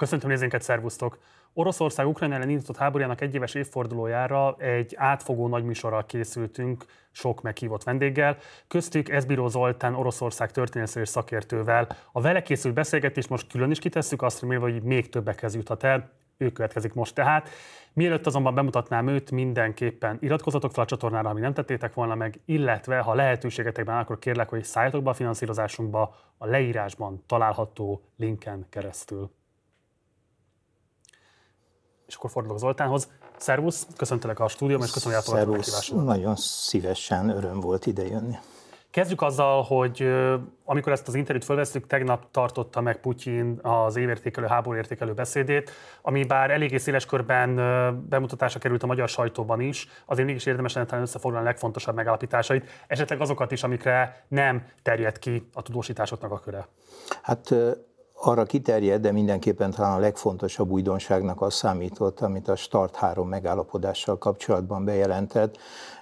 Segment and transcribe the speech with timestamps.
[0.00, 1.18] Köszöntöm nézőinket, szervusztok!
[1.52, 8.36] Oroszország Ukrajna ellen indított háborújának egyéves évfordulójára egy átfogó nagyműsorral készültünk sok meghívott vendéggel,
[8.68, 11.88] köztük Ezbíró Zoltán Oroszország történészről és szakértővel.
[12.12, 16.10] A vele készült beszélgetés most külön is kitesszük, azt remélve, hogy még többekhez juthat el.
[16.36, 17.48] Ő következik most tehát.
[17.92, 22.98] Mielőtt azonban bemutatnám őt, mindenképpen iratkozatok fel a csatornára, ami nem tettétek volna meg, illetve
[22.98, 29.30] ha lehetőségetekben, akkor kérlek, hogy szálljatok be a finanszírozásunkba a leírásban található linken keresztül
[32.10, 33.08] és akkor fordulok Zoltánhoz.
[33.36, 38.38] Szervusz, köszöntelek a stúdióban, és köszönöm, hogy a Nagyon szívesen, öröm volt idejönni.
[38.90, 40.12] Kezdjük azzal, hogy
[40.64, 45.70] amikor ezt az interjút felvesztük, tegnap tartotta meg Putyin az évértékelő, háborúértékelő beszédét,
[46.02, 47.54] ami bár eléggé széles körben
[48.08, 52.68] bemutatásra került a magyar sajtóban is, azért mégis érdemes lenne talán összefoglalni a legfontosabb megállapításait,
[52.86, 56.66] esetleg azokat is, amikre nem terjed ki a tudósításoknak a köre.
[57.22, 57.54] Hát
[58.22, 64.18] arra kiterjed, de mindenképpen talán a legfontosabb újdonságnak az számított, amit a Start 3 megállapodással
[64.18, 65.58] kapcsolatban bejelentett.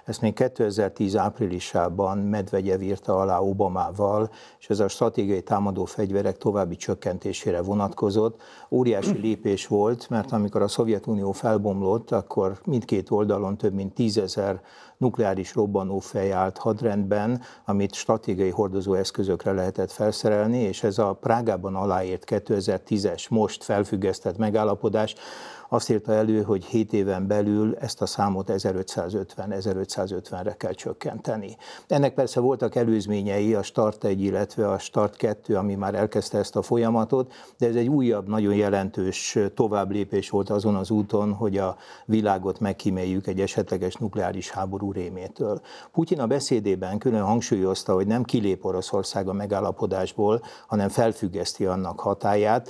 [0.09, 4.29] Ezt még 2010 áprilisában Medvegyev írta alá Obamával,
[4.59, 8.41] és ez a stratégiai támadó fegyverek további csökkentésére vonatkozott.
[8.69, 14.61] Óriási lépés volt, mert amikor a Szovjetunió felbomlott, akkor mindkét oldalon több mint tízezer
[14.97, 22.23] nukleáris robbanófej állt hadrendben, amit stratégiai hordozó eszközökre lehetett felszerelni, és ez a Prágában aláírt
[22.27, 25.15] 2010-es most felfüggesztett megállapodás
[25.69, 31.57] azt írta elő, hogy 7 éven belül ezt a számot 1550-1550-re kell csökkenteni.
[31.87, 36.55] Ennek persze voltak előzményei, a Start 1, illetve a Start 2, ami már elkezdte ezt
[36.55, 41.77] a folyamatot, de ez egy újabb, nagyon jelentős továbblépés volt azon az úton, hogy a
[42.05, 45.61] világot megkíméljük egy esetleges nukleáris háború rémétől.
[45.91, 52.69] Putyin a beszédében külön hangsúlyozta, hogy nem kilép Oroszország a megállapodásból, hanem felfüggeszti annak hatáját,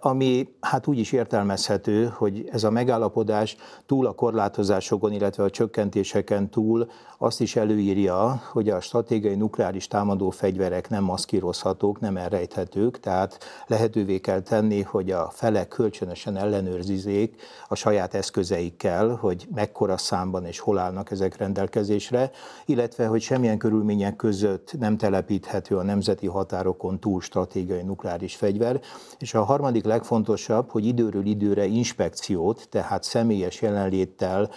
[0.00, 6.48] ami hát úgy is értelmezhető, hogy ez a megállapodás túl a korlátozásokon, illetve a csökkentéseken
[6.48, 13.38] túl azt is előírja, hogy a stratégiai nukleáris támadó fegyverek nem maszkírozhatók, nem elrejthetők, tehát
[13.66, 20.58] lehetővé kell tenni, hogy a felek kölcsönösen ellenőrzizék a saját eszközeikkel, hogy mekkora számban és
[20.58, 22.30] hol állnak ezek rendelkezésre,
[22.66, 28.80] illetve hogy semmilyen körülmények között nem telepíthető a nemzeti határokon túl stratégiai nukleáris fegyver,
[29.18, 31.66] és a harmadik legfontosabb, hogy időről időre
[32.08, 34.50] inspekciót, tehát személyes jelenléttel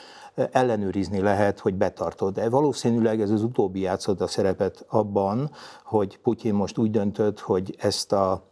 [0.52, 2.34] ellenőrizni lehet, hogy betartod.
[2.34, 5.52] De valószínűleg ez az utóbbi játszott a szerepet abban,
[5.84, 8.51] hogy Putyin most úgy döntött, hogy ezt a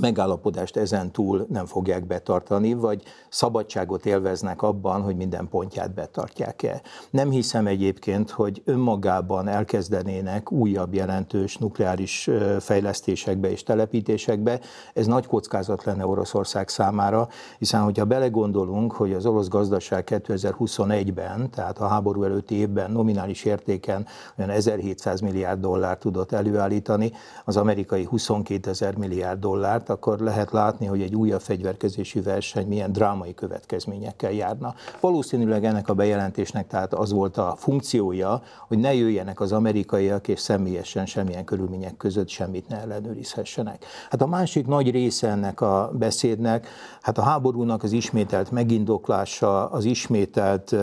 [0.00, 6.82] megállapodást ezen túl nem fogják betartani, vagy szabadságot élveznek abban, hogy minden pontját betartják-e.
[7.10, 14.60] Nem hiszem egyébként, hogy önmagában elkezdenének újabb jelentős nukleáris fejlesztésekbe és telepítésekbe.
[14.94, 17.28] Ez nagy kockázat lenne Oroszország számára,
[17.58, 24.06] hiszen hogyha belegondolunk, hogy az orosz gazdaság 2021-ben, tehát a háború előtti évben nominális értéken
[24.38, 27.12] olyan 1700 milliárd dollár tudott előállítani,
[27.44, 32.66] az amerikai 22 ezer milliárd dollár, fegyvert, akkor lehet látni, hogy egy újabb fegyverkezési verseny
[32.66, 34.74] milyen drámai következményekkel járna.
[35.00, 40.40] Valószínűleg ennek a bejelentésnek tehát az volt a funkciója, hogy ne jöjjenek az amerikaiak, és
[40.40, 43.84] személyesen semmilyen körülmények között semmit ne ellenőrizhessenek.
[44.10, 46.68] Hát a másik nagy része ennek a beszédnek,
[47.02, 50.74] hát a háborúnak az ismételt megindoklása, az ismételt,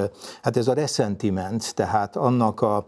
[0.41, 2.85] hát ez a ressentiment, tehát annak a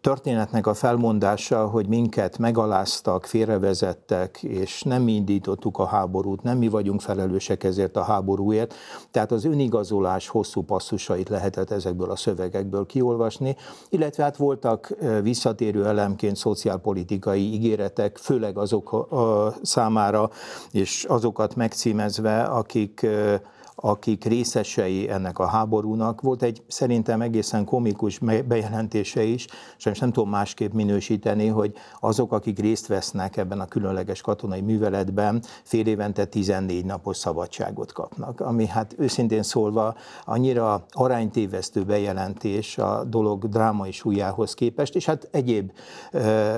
[0.00, 6.68] történetnek a felmondása, hogy minket megaláztak, félrevezettek, és nem mi indítottuk a háborút, nem mi
[6.68, 8.74] vagyunk felelősek ezért a háborúért.
[9.10, 13.56] Tehát az önigazolás hosszú passzusait lehetett ezekből a szövegekből kiolvasni,
[13.88, 19.08] illetve hát voltak visszatérő elemként szociálpolitikai ígéretek, főleg azok
[19.62, 20.30] számára,
[20.70, 23.06] és azokat megcímezve, akik
[23.78, 26.20] akik részesei ennek a háborúnak.
[26.20, 29.46] Volt egy szerintem egészen komikus bejelentése is,
[29.78, 35.42] és nem tudom másképp minősíteni, hogy azok, akik részt vesznek ebben a különleges katonai műveletben,
[35.62, 39.94] fél évente 14 napos szabadságot kapnak, ami hát őszintén szólva
[40.24, 45.72] annyira aránytévesztő bejelentés a dolog drámai súlyához képest, és hát egyéb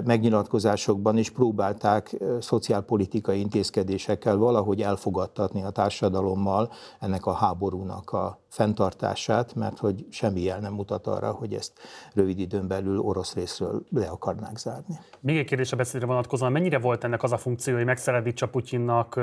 [0.05, 6.71] megnyilatkozásokban is próbálták szociálpolitikai intézkedésekkel valahogy elfogadtatni a társadalommal
[7.09, 11.73] ennek a háborúnak a fenntartását, mert hogy semmi jel nem mutat arra, hogy ezt
[12.15, 14.99] rövid időn belül orosz részről le akarnák zárni.
[15.21, 19.21] Még egy kérdés a beszédre vonatkozóan, mennyire volt ennek az a funkció, hogy megszeledítsa Putyinnak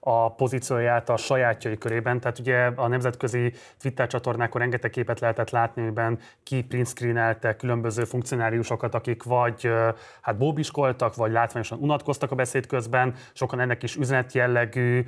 [0.00, 2.20] a pozícióját a sajátjai körében?
[2.20, 8.04] Tehát ugye a nemzetközi Twitter csatornákon rengeteg képet lehetett látni, amiben ki print screenelte különböző
[8.04, 9.68] funkcionáriusokat, akik vagy
[10.20, 15.04] hát bóbiskoltak, vagy látványosan unatkoztak a beszéd közben, sokan ennek is üzenet jellegű,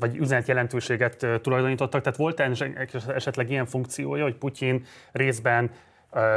[0.00, 1.26] vagy üzenet jelentőséget
[1.64, 2.02] tulajdonítottak.
[2.02, 5.70] Tehát volt esetleg ilyen funkciója, hogy Putyin részben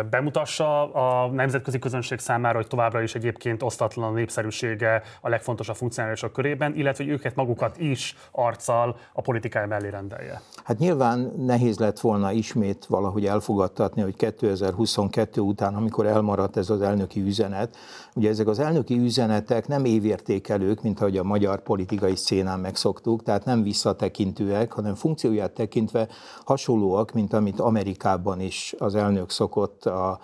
[0.10, 6.34] bemutassa a nemzetközi közönség számára, hogy továbbra is egyébként osztatlan a népszerűsége a legfontosabb funkcionálisok
[6.34, 10.42] körében, illetve hogy őket magukat is arccal a politikája mellé rendelje.
[10.64, 16.82] Hát nyilván nehéz lett volna ismét valahogy elfogadtatni, hogy 2022 után, amikor elmaradt ez az
[16.82, 17.78] elnöki üzenet,
[18.18, 23.46] ugye ezek az elnöki üzenetek nem évértékelők, mint ahogy a magyar politikai szénán megszoktuk, tehát
[23.46, 26.08] nem visszatekintőek, hanem funkcióját tekintve
[26.46, 30.20] hasonlóak, mint amit Amerikában is az elnök szokott a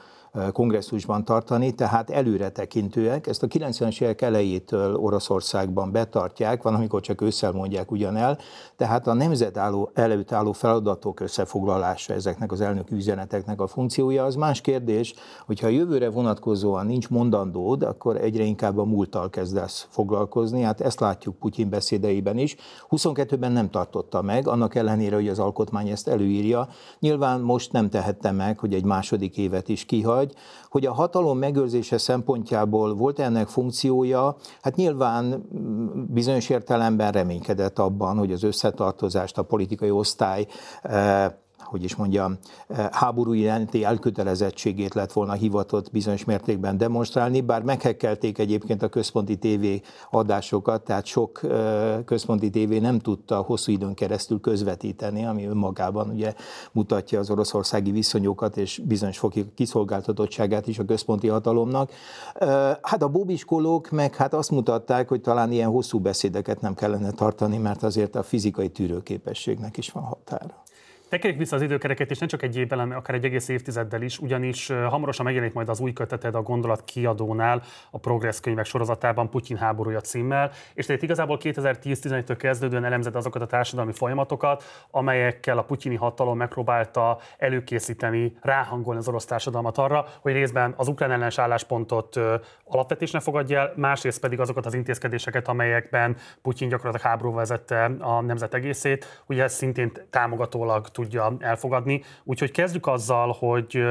[0.51, 3.27] kongresszusban tartani, tehát előre tekintőek.
[3.27, 8.37] Ezt a 90-es évek elejétől Oroszországban betartják, van, amikor csak ősszel mondják ugyan el,
[8.77, 14.35] tehát a nemzet álló, előtt álló feladatok összefoglalása ezeknek az elnök üzeneteknek a funkciója, az
[14.35, 15.13] más kérdés,
[15.45, 20.99] hogyha a jövőre vonatkozóan nincs mondandód, akkor egyre inkább a múlttal kezdesz foglalkozni, hát ezt
[20.99, 22.55] látjuk Putyin beszédeiben is.
[22.89, 26.67] 22-ben nem tartotta meg, annak ellenére, hogy az alkotmány ezt előírja.
[26.99, 30.35] Nyilván most nem tehette meg, hogy egy második évet is kihagy, vagy,
[30.69, 38.17] hogy a hatalom megőrzése szempontjából volt ennek funkciója, hát nyilván mm, bizonyos értelemben reménykedett abban,
[38.17, 40.47] hogy az összetartozást, a politikai osztály
[40.81, 41.31] eh,
[41.73, 42.37] hogy is mondjam,
[42.67, 49.37] eh, háború iránti elkötelezettségét lett volna hivatott bizonyos mértékben demonstrálni, bár meghekkelték egyébként a központi
[49.37, 49.81] tévé
[50.11, 56.33] adásokat, tehát sok eh, központi tévé nem tudta hosszú időn keresztül közvetíteni, ami önmagában ugye
[56.71, 61.91] mutatja az oroszországi viszonyokat és bizonyos foki kiszolgáltatottságát is a központi hatalomnak.
[62.33, 67.11] Eh, hát a bóbiskolók meg hát azt mutatták, hogy talán ilyen hosszú beszédeket nem kellene
[67.11, 70.62] tartani, mert azért a fizikai tűrőképességnek is van határa.
[71.13, 74.19] Tekerjük vissza az időkereket, és nem csak egy évben, hanem akár egy egész évtizeddel is,
[74.19, 77.61] ugyanis hamarosan megjelenik majd az új köteted a gondolat kiadónál,
[77.91, 83.45] a Progress könyvek sorozatában Putyin háborúja címmel, és tehát igazából 2010-11-től kezdődően elemzed azokat a
[83.45, 90.73] társadalmi folyamatokat, amelyekkel a putyini hatalom megpróbálta előkészíteni, ráhangolni az orosz társadalmat arra, hogy részben
[90.77, 92.19] az ukrán ellenes álláspontot
[92.65, 98.53] alapvetésnek fogadja el, másrészt pedig azokat az intézkedéseket, amelyekben Putyin gyakorlatilag háború vezette a nemzet
[98.53, 102.03] egészét, ugye ez szintén támogatólag tudja elfogadni.
[102.23, 103.83] Úgyhogy kezdjük azzal, hogy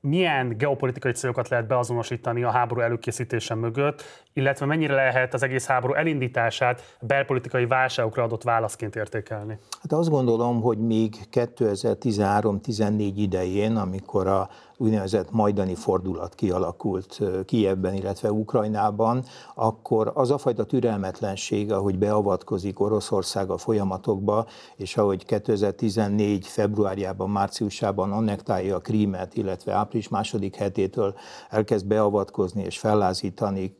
[0.00, 4.02] milyen geopolitikai célokat lehet beazonosítani a háború előkészítése mögött,
[4.32, 9.58] illetve mennyire lehet az egész háború elindítását belpolitikai válságokra adott válaszként értékelni?
[9.82, 18.32] Hát azt gondolom, hogy még 2013-14 idején, amikor a úgynevezett majdani fordulat kialakult Kijevben, illetve
[18.32, 24.46] Ukrajnában, akkor az a fajta türelmetlenség, ahogy beavatkozik Oroszország a folyamatokba,
[24.76, 26.46] és ahogy 2014.
[26.46, 31.14] februárjában, márciusában annektálja a Krímet, illetve április második hetétől
[31.50, 33.76] elkezd beavatkozni és fellázítani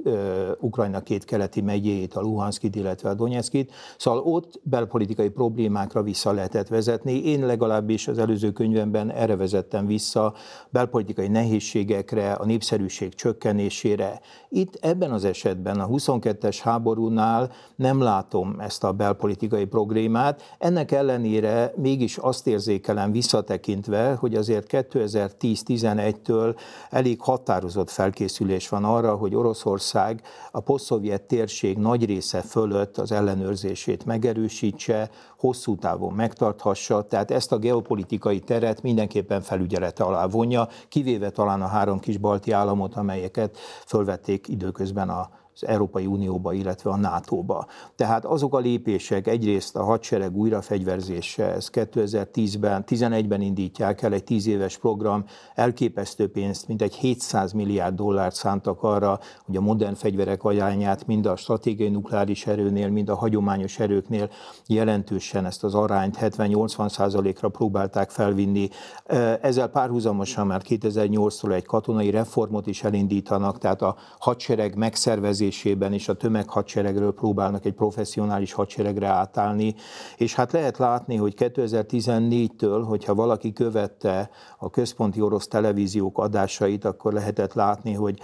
[0.61, 3.73] Ukrajna két keleti megyéjét, a Luhanskit, illetve a Donetskit.
[3.99, 7.25] Szóval ott belpolitikai problémákra vissza lehetett vezetni.
[7.25, 10.35] Én legalábbis az előző könyvemben erre vezettem vissza,
[10.71, 14.21] bel belpolitikai nehézségekre, a népszerűség csökkenésére.
[14.49, 20.57] Itt ebben az esetben a 22-es háborúnál nem látom ezt a belpolitikai problémát.
[20.59, 26.59] Ennek ellenére mégis azt érzékelem visszatekintve, hogy azért 2010-11-től
[26.91, 34.05] elég határozott felkészülés van arra, hogy Oroszország a posztszovjet térség nagy része fölött az ellenőrzését
[34.05, 41.63] megerősítse, hosszú távon megtarthassa, tehát ezt a geopolitikai teret mindenképpen felügyelete alá vonja, kivéve talán
[41.63, 47.67] a három kis balti államot, amelyeket fölvették időközben a az Európai Unióba, illetve a NATO-ba.
[47.97, 54.47] Tehát azok a lépések, egyrészt a hadsereg újrafegyverzése, ez 2010-ben, 11-ben indítják el egy 10
[54.47, 55.25] éves program,
[55.55, 61.27] elképesztő pénzt, mint egy 700 milliárd dollárt szántak arra, hogy a modern fegyverek ajánlát mind
[61.27, 64.31] a stratégiai nukleáris erőnél, mind a hagyományos erőknél
[64.67, 68.69] jelentősen ezt az arányt 70-80 százalékra próbálták felvinni.
[69.41, 76.09] Ezzel párhuzamosan már 2008-tól egy katonai reformot is elindítanak, tehát a hadsereg megszervezés bevezetésében és
[76.09, 79.75] a tömeghadseregről próbálnak egy professzionális hadseregre átállni,
[80.17, 87.13] és hát lehet látni, hogy 2014-től, hogyha valaki követte a központi orosz televíziók adásait, akkor
[87.13, 88.19] lehetett látni, hogy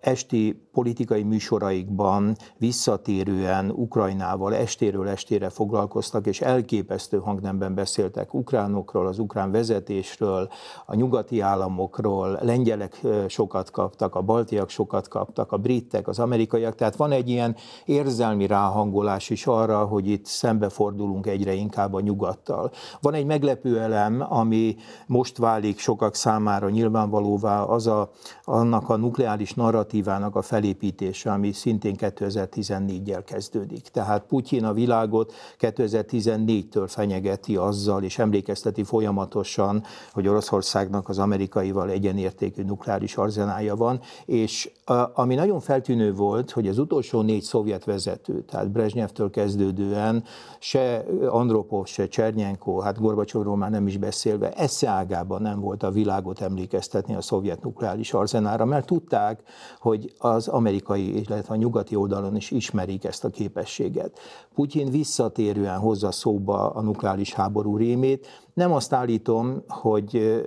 [0.00, 9.50] esti politikai műsoraikban visszatérően Ukrajnával estéről estére foglalkoztak, és elképesztő hangnemben beszéltek ukránokról, az ukrán
[9.50, 10.48] vezetésről,
[10.86, 16.96] a nyugati államokról, lengyelek sokat kaptak, a baltiak sokat kaptak, a britek, az amerikaiak, tehát
[16.96, 22.70] van egy ilyen érzelmi ráhangolás is arra, hogy itt szembefordulunk egyre inkább a nyugattal.
[23.00, 28.10] Van egy meglepő elem, ami most válik sokak számára nyilvánvalóvá, az a,
[28.44, 33.88] annak a nukleáris narratívának a felépítése, ami szintén 2014-jel kezdődik.
[33.88, 39.82] Tehát Putyin a világot 2014-től fenyegeti azzal, és emlékezteti folyamatosan,
[40.12, 44.70] hogy Oroszországnak az amerikaival egyenértékű nukleáris arzenálja van, és
[45.14, 50.24] ami nagyon feltűnő volt, hogy az utolsó négy szovjet vezető, tehát Brezsnyevtől kezdődően
[50.58, 55.90] se Andropov, se Csernyenko, hát Gorbacsovról már nem is beszélve, esze ágában nem volt a
[55.90, 59.31] világot emlékeztetni a szovjet nukleáris arzenára, mert tudták,
[59.78, 64.18] hogy az amerikai, illetve a nyugati oldalon is ismerik ezt a képességet.
[64.54, 70.42] Putyin visszatérően hozza szóba a nukleáris háború rémét, nem azt állítom, hogy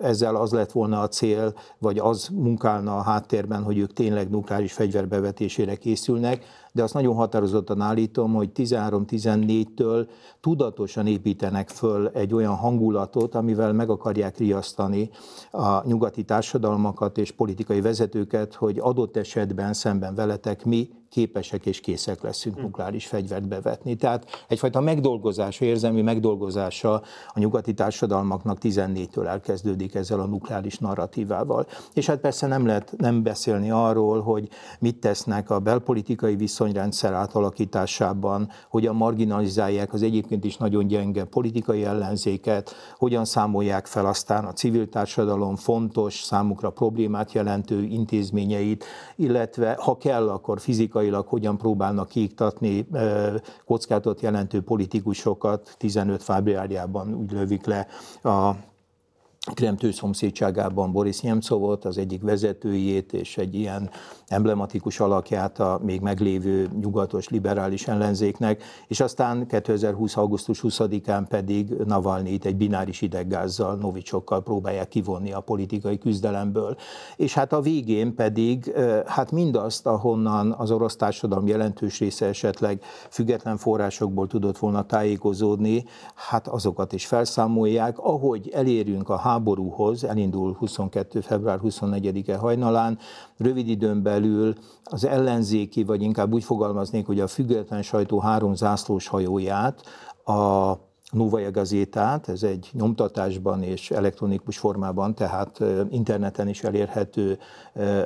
[0.00, 4.72] ezzel az lett volna a cél, vagy az munkálna a háttérben, hogy ők tényleg nukleáris
[4.72, 6.44] fegyverbevetésére készülnek,
[6.76, 10.06] de azt nagyon határozottan állítom, hogy 13-14-től
[10.40, 15.10] tudatosan építenek föl egy olyan hangulatot, amivel meg akarják riasztani
[15.50, 22.22] a nyugati társadalmakat és politikai vezetőket, hogy adott esetben szemben veletek mi képesek és készek
[22.22, 22.62] leszünk hm.
[22.62, 23.94] nukleáris fegyvert bevetni.
[23.94, 31.66] Tehát egyfajta megdolgozása, érzelmi megdolgozása a nyugati társadalmaknak 14-től elkezdődik ezzel a nukleáris narratívával.
[31.94, 34.48] És hát persze nem lehet nem beszélni arról, hogy
[34.78, 42.74] mit tesznek a belpolitikai viszonyrendszer átalakításában, hogyan marginalizálják az egyébként is nagyon gyenge politikai ellenzéket,
[42.96, 48.84] hogyan számolják fel aztán a civil társadalom fontos, számukra problémát jelentő intézményeit,
[49.16, 52.88] illetve ha kell, akkor fizikai politikailag hogyan próbálnak kiiktatni
[53.64, 55.74] kockázatot jelentő politikusokat.
[55.78, 57.86] 15 februárjában úgy lövik le
[58.22, 58.52] a
[59.54, 63.90] Kremtő szomszédságában Boris Nemcovot, az egyik vezetőjét és egy ilyen
[64.26, 70.16] emblematikus alakját a még meglévő nyugatos liberális ellenzéknek, és aztán 2020.
[70.16, 76.76] augusztus 20-án pedig Navalnyit egy bináris ideggázzal, Novicsokkal próbálják kivonni a politikai küzdelemből.
[77.16, 78.72] És hát a végén pedig
[79.06, 85.84] hát mindazt, ahonnan az orosz társadalom jelentős része esetleg független forrásokból tudott volna tájékozódni,
[86.14, 87.98] hát azokat is felszámolják.
[87.98, 91.20] Ahogy elérünk a háborúhoz, elindul 22.
[91.20, 92.98] február 24-e hajnalán,
[93.36, 99.06] rövid időn belül az ellenzéki, vagy inkább úgy fogalmaznék, hogy a független sajtó három zászlós
[99.06, 99.82] hajóját,
[100.24, 100.72] a
[101.10, 107.38] Novaja Gazétát, ez egy nyomtatásban és elektronikus formában, tehát interneten is elérhető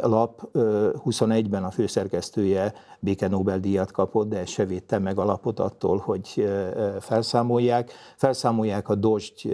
[0.03, 0.49] lap.
[1.05, 6.51] 21-ben a főszerkesztője béke Nobel-díjat kapott, de se védte meg alapot attól, hogy
[7.01, 7.93] felszámolják.
[8.17, 9.49] Felszámolják a Dost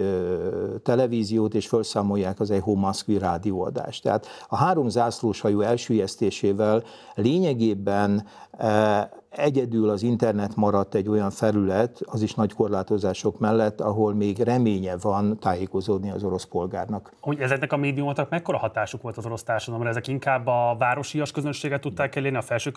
[0.83, 4.03] televíziót, és felszámolják az Echo Moszkvi rádióadást.
[4.03, 6.83] Tehát a három zászlós hajó elsüllyesztésével
[7.15, 8.25] lényegében
[9.37, 14.97] Egyedül az internet maradt egy olyan felület, az is nagy korlátozások mellett, ahol még reménye
[14.97, 17.11] van tájékozódni az orosz polgárnak.
[17.21, 19.89] Hogy ezeknek a médiumoknak mekkora hatásuk volt az orosz társadalomra?
[19.89, 22.71] Ezek inkább a városias közönséget tudták elérni, a felső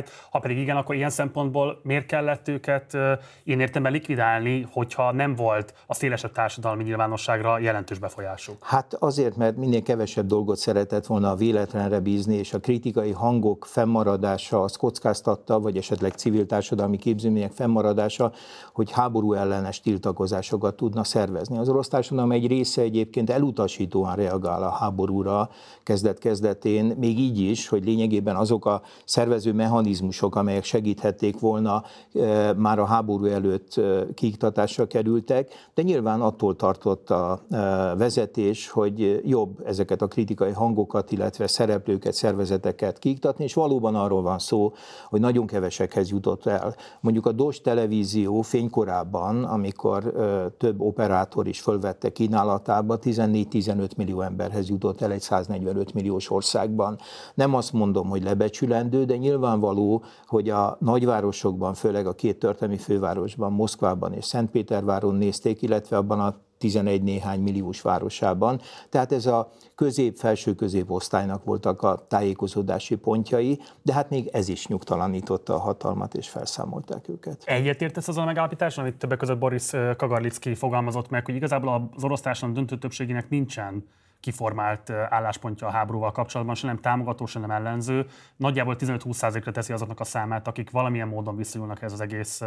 [0.00, 2.96] középosztályt, ha pedig igen, akkor ilyen szempontból miért kellett őket
[3.44, 8.56] én értem likvidálni, hogyha nem volt a szélesebb társadalmi nyilvánosságra jelentős befolyásuk?
[8.60, 13.64] Hát azért, mert minél kevesebb dolgot szeretett volna a véletlenre bízni, és a kritikai hangok
[13.64, 18.32] fennmaradása az kockáztatta, vagy esetleg civil társadalmi képzőmények fennmaradása,
[18.72, 21.58] hogy háború ellenes tiltakozásokat tudna szervezni.
[21.58, 25.50] Az orosz társadalom egy része egyébként elutasítóan reagál a háborúra
[25.82, 29.89] kezdet-kezdetén, még így is, hogy lényegében azok a szervező mechanizmusok,
[30.30, 31.82] amelyek segíthették volna,
[32.14, 37.58] e, már a háború előtt e, kiiktatásra kerültek, de nyilván attól tartott a e,
[37.94, 44.38] vezetés, hogy jobb ezeket a kritikai hangokat, illetve szereplőket, szervezeteket kiiktatni, és valóban arról van
[44.38, 44.72] szó,
[45.08, 46.74] hogy nagyon kevesekhez jutott el.
[47.00, 50.12] Mondjuk a DOS televízió fénykorában, amikor
[50.58, 56.98] több operátor is fölvette kínálatába, 14-15 millió emberhez jutott el egy 145 milliós országban.
[57.34, 59.79] Nem azt mondom, hogy lebecsülendő, de nyilvánvaló,
[60.26, 66.36] hogy a nagyvárosokban, főleg a két történelmi fővárosban, Moszkvában és Szentpéterváron nézték, illetve abban a
[66.60, 68.60] 11 néhány milliós városában.
[68.88, 75.54] Tehát ez a közép-felső középosztálynak voltak a tájékozódási pontjai, de hát még ez is nyugtalanította
[75.54, 77.42] a hatalmat, és felszámolták őket.
[77.44, 82.22] Egyetértesz azon a megállapításon, amit többek között Boris Kagarlicki fogalmazott meg, hogy igazából az orosz
[82.40, 83.84] döntő többségének nincsen
[84.20, 88.06] kiformált álláspontja a háborúval kapcsolatban, se nem támogató, se nem ellenző.
[88.36, 92.40] Nagyjából 15-20%-ra teszi azoknak a számát, akik valamilyen módon viszonyulnak ez az egész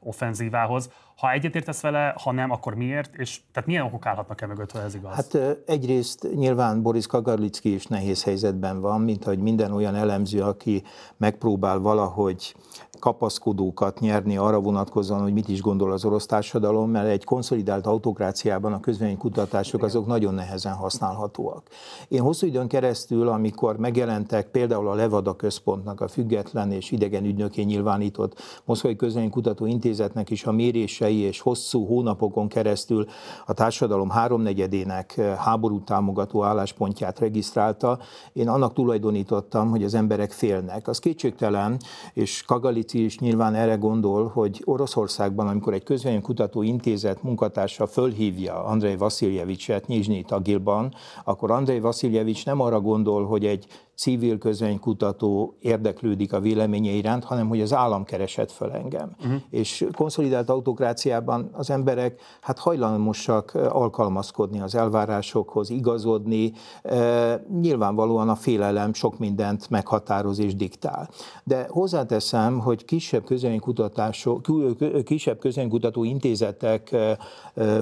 [0.00, 0.90] offenzívához.
[1.18, 3.14] Ha egyetértesz vele, ha nem, akkor miért?
[3.14, 5.14] És tehát milyen okok állhatnak e mögött, ha ez igaz?
[5.14, 10.82] Hát egyrészt nyilván Boris Kagarlicki is nehéz helyzetben van, mint hogy minden olyan elemző, aki
[11.16, 12.54] megpróbál valahogy
[12.98, 18.72] kapaszkodókat nyerni arra vonatkozóan, hogy mit is gondol az orosz társadalom, mert egy konszolidált autokráciában
[18.72, 21.62] a közvéleménykutatások azok nagyon nehezen használhatóak.
[22.08, 27.66] Én hosszú időn keresztül, amikor megjelentek például a Levada központnak, a független és idegen ügynökén
[27.66, 30.52] nyilvánított Moszkvai Közvéleménykutató Intézetnek is a
[31.08, 33.06] mérései és hosszú hónapokon keresztül
[33.46, 37.98] a társadalom háromnegyedének háború támogató álláspontját regisztrálta,
[38.32, 40.88] én annak tulajdonítottam, hogy az emberek félnek.
[40.88, 41.76] Az kétségtelen,
[42.14, 48.64] és Kagalic Pici is nyilván erre gondol, hogy Oroszországban, amikor egy közvéleménykutató intézet munkatársa fölhívja
[48.64, 53.66] Andrei Vasziljevicsot Nyizsnyi Tagilban, akkor Andrei Vasziljevics nem arra gondol, hogy egy
[53.98, 59.10] civil közvénykutató érdeklődik a véleménye iránt, hanem hogy az állam keresett föl engem.
[59.18, 59.40] Uh-huh.
[59.50, 66.52] És konszolidált autokráciában az emberek hát hajlamosak alkalmazkodni az elvárásokhoz, igazodni.
[66.82, 71.10] E, nyilvánvalóan a félelem sok mindent meghatároz és diktál.
[71.44, 74.40] De hozzáteszem, hogy kisebb közvénykutatások,
[75.04, 76.96] kisebb közvénykutató intézetek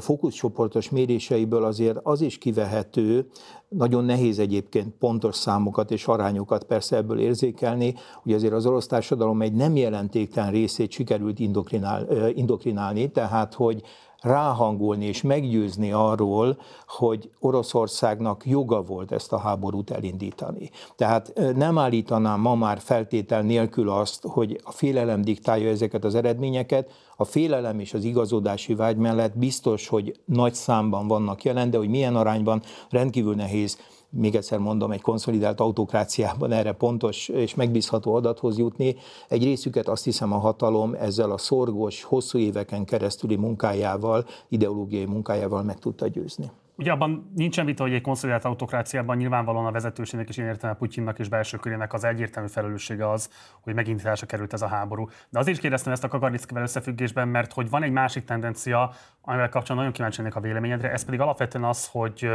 [0.01, 3.29] fókuszcsoportos méréseiből azért az is kivehető,
[3.69, 9.43] nagyon nehéz egyébként pontos számokat és arányokat persze ebből érzékelni, hogy azért az orosz társadalom
[9.43, 13.83] egy nem jelentéktelen részét sikerült indokrinál, indokrinálni, tehát hogy
[14.21, 20.71] ráhangolni és meggyőzni arról, hogy Oroszországnak joga volt ezt a háborút elindítani.
[20.97, 26.91] Tehát nem állítanám ma már feltétel nélkül azt, hogy a félelem diktálja ezeket az eredményeket,
[27.17, 31.89] a félelem és az igazodási vágy mellett biztos, hogy nagy számban vannak jelen, de hogy
[31.89, 33.79] milyen arányban rendkívül nehéz
[34.11, 38.97] még egyszer mondom, egy konszolidált autokráciában erre pontos és megbízható adathoz jutni.
[39.29, 45.63] Egy részüket azt hiszem a hatalom ezzel a szorgos, hosszú éveken keresztüli munkájával, ideológiai munkájával
[45.63, 46.51] meg tudta győzni.
[46.79, 51.19] Ugye abban nincsen vita, hogy egy konszolidált autokráciában nyilvánvalóan a vezetőségnek és én értem Putyinnak
[51.19, 53.31] és belső körének az egyértelmű felelőssége az,
[53.61, 55.09] hogy megindításra került ez a háború.
[55.29, 58.93] De azért is kérdeztem ezt a Kagarnickivel összefüggésben, mert hogy van egy másik tendencia,
[59.23, 62.31] amivel kapcsolatban nagyon kíváncsi a véleményedre, ez pedig alapvetően az, hogy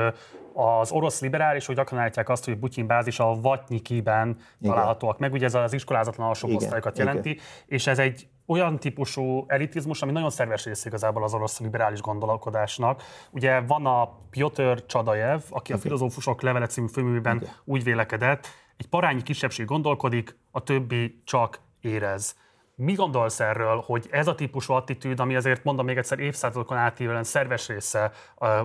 [0.53, 5.45] az orosz liberális, hogy gyakran állítják azt, hogy Putyin bázis a Vatnyikiben találhatóak meg, ugye
[5.45, 7.43] ez az iskolázatlan alsó osztályokat jelenti, Igen.
[7.65, 13.03] és ez egy olyan típusú elitizmus, ami nagyon szerves része igazából az orosz liberális gondolkodásnak.
[13.31, 17.49] Ugye van a Piotr Csadajev, aki a Filozófusok Levele című főművében Igen.
[17.63, 22.35] úgy vélekedett, egy parányi kisebbség gondolkodik, a többi csak érez.
[22.83, 27.23] Mi gondolsz erről, hogy ez a típusú attitűd, ami azért mondom még egyszer évszázadokon átívelően
[27.23, 28.11] szerves része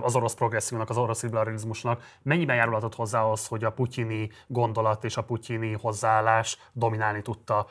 [0.01, 5.17] az orosz progresszívnak, az orosz liberalizmusnak, mennyiben járulhatott hozzá az, hogy a putyini gondolat és
[5.17, 7.67] a putyini hozzáállás dominálni tudta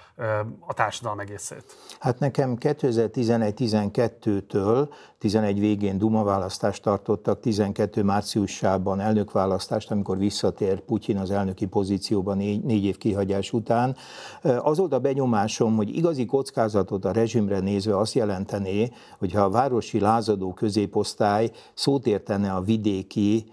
[0.61, 1.65] a társadalom egészét?
[2.01, 11.31] Hát nekem 2011-12-től 11 végén Duma választást tartottak, 12 márciusában elnökválasztást, amikor visszatér Putyin az
[11.31, 13.97] elnöki pozícióban négy év kihagyás után.
[14.43, 20.01] Az volt a benyomásom, hogy igazi kockázatot a rezsimre nézve azt jelentené, hogyha a városi
[20.01, 23.45] lázadó középosztály szót értene a vidéki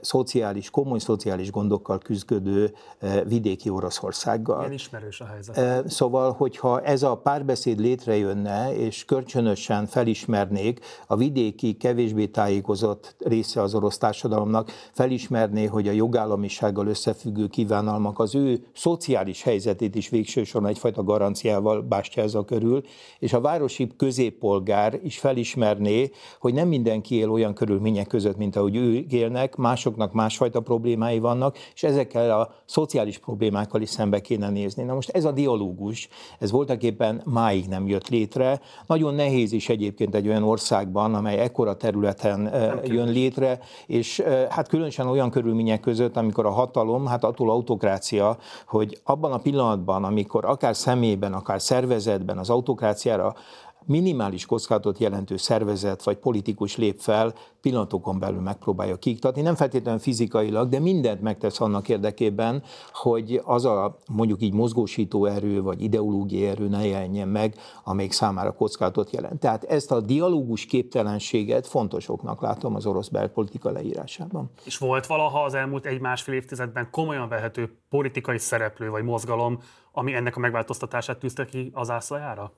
[0.00, 4.60] szociális, komoly szociális gondokkal küzdködő eh, vidéki Oroszországgal.
[4.60, 5.56] Ilyen ismerős a helyzet.
[5.56, 13.62] Eh, szóval, hogyha ez a párbeszéd létrejönne, és kölcsönösen felismernék a vidéki, kevésbé tájékozott része
[13.62, 20.70] az orosz társadalomnak, felismerné, hogy a jogállamisággal összefüggő kívánalmak az ő szociális helyzetét is végsősorban
[20.70, 22.82] egyfajta garanciával bástya ez a körül,
[23.18, 28.76] és a városi középpolgár is felismerné, hogy nem mindenki él olyan körülmények között, mint ahogy
[28.76, 34.82] ő élnek, másoknak másfajta problémái vannak, és ezekkel a szociális problémákkal is szembe kéne nézni.
[34.82, 38.60] Na most ez a dialógus, ez voltak éppen máig nem jött létre.
[38.86, 42.50] Nagyon nehéz is egyébként egy olyan országban, amely ekkora területen
[42.84, 49.00] jön létre, és hát különösen olyan körülmények között, amikor a hatalom, hát attól autokrácia, hogy
[49.04, 53.34] abban a pillanatban, amikor akár személyben, akár szervezetben az autokráciára
[53.84, 60.68] minimális kockázatot jelentő szervezet vagy politikus lép fel, pillanatokon belül megpróbálja kiiktatni, nem feltétlenül fizikailag,
[60.68, 66.68] de mindent megtesz annak érdekében, hogy az a mondjuk így mozgósító erő vagy ideológiai erő
[66.68, 69.40] ne jelenjen meg, amelyik számára kockázatot jelent.
[69.40, 74.50] Tehát ezt a dialógus képtelenséget fontosoknak látom az orosz belpolitika leírásában.
[74.64, 79.58] És volt valaha az elmúlt egy-másfél évtizedben komolyan vehető politikai szereplő vagy mozgalom,
[79.92, 82.52] ami ennek a megváltoztatását tűzte ki az ászlajára?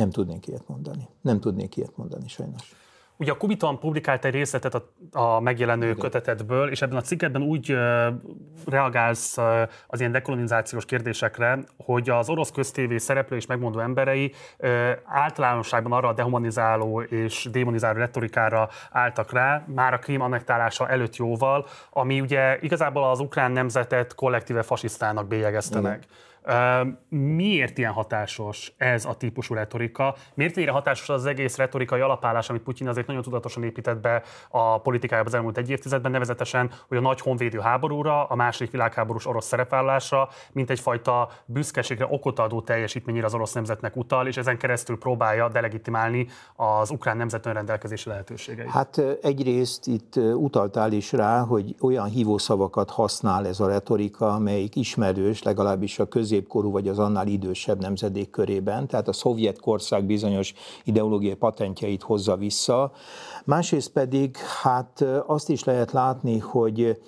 [0.00, 1.08] Nem tudnék ilyet mondani.
[1.20, 2.74] Nem tudnék ilyet mondani, sajnos.
[3.16, 5.98] Ugye a Kubiton publikált egy részletet a, a megjelenő Igen.
[5.98, 8.06] kötetetből, és ebben a cikketben úgy uh,
[8.66, 9.44] reagálsz uh,
[9.86, 16.08] az ilyen dekolonizációs kérdésekre, hogy az orosz köztévé szereplő és megmondó emberei uh, általánosságban arra
[16.08, 22.58] a dehumanizáló és démonizáló retorikára álltak rá, már a krím annektálása előtt jóval, ami ugye
[22.60, 25.90] igazából az ukrán nemzetet kollektíve fasisztának bélyegezte Igen.
[25.90, 26.06] meg.
[27.08, 30.14] Miért ilyen hatásos ez a típusú retorika?
[30.34, 34.80] Miért ennyire hatásos az egész retorikai alapállás, amit Putyin azért nagyon tudatosan épített be a
[34.80, 39.46] politikájába az elmúlt egy évtizedben, nevezetesen, hogy a nagy honvédő háborúra, a második világháborús orosz
[39.46, 45.48] szerepvállásra, mint egyfajta büszkeségre okot adó teljesítményére az orosz nemzetnek utal, és ezen keresztül próbálja
[45.48, 48.70] delegitimálni az ukrán nemzet önrendelkezési lehetőségeit.
[48.70, 55.42] Hát egyrészt itt utaltál is rá, hogy olyan hívószavakat használ ez a retorika, amelyik ismerős,
[55.42, 60.54] legalábbis a köz középkorú vagy az annál idősebb nemzedék körében, tehát a szovjet korszak bizonyos
[60.84, 62.92] ideológiai patentjeit hozza vissza.
[63.44, 66.98] Másrészt pedig hát azt is lehet látni, hogy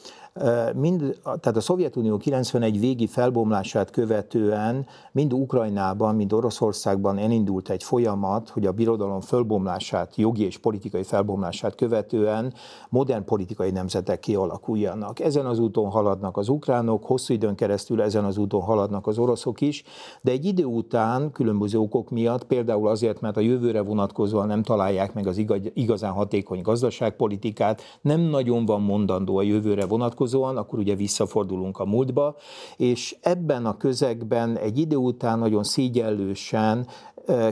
[0.75, 8.49] mind, tehát a Szovjetunió 91 végi felbomlását követően mind Ukrajnában, mind Oroszországban elindult egy folyamat,
[8.49, 12.55] hogy a birodalom fölbomlását, jogi és politikai felbomlását követően
[12.89, 15.21] modern politikai nemzetek kialakuljanak.
[15.21, 19.61] Ezen az úton haladnak az ukránok, hosszú időn keresztül ezen az úton haladnak az oroszok
[19.61, 19.85] is,
[20.21, 25.15] de egy idő után különböző okok miatt, például azért, mert a jövőre vonatkozóan nem találják
[25.15, 30.95] meg az igazán hatékony gazdaságpolitikát, nem nagyon van mondandó a jövőre vonatkozóan, vonatkozóan, akkor ugye
[30.95, 32.37] visszafordulunk a múltba,
[32.77, 36.87] és ebben a közegben egy idő után nagyon szígyellősen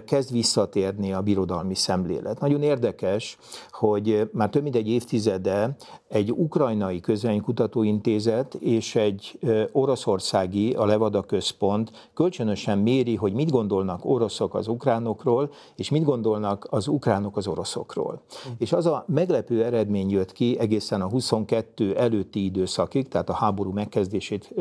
[0.04, 2.40] kezd visszatérni a birodalmi szemlélet.
[2.40, 3.38] Nagyon érdekes,
[3.70, 5.76] hogy már több mint egy évtizede
[6.08, 9.38] egy ukrajnai közvénykutatóintézet és egy
[9.72, 16.66] oroszországi, a Levada Központ kölcsönösen méri, hogy mit gondolnak oroszok az ukránokról, és mit gondolnak
[16.70, 18.22] az ukránok az oroszokról.
[18.48, 18.52] Mm.
[18.58, 23.72] És az a meglepő eredmény jött ki egészen a 22 előtti időszakig, tehát a háború
[23.72, 24.54] megkezdését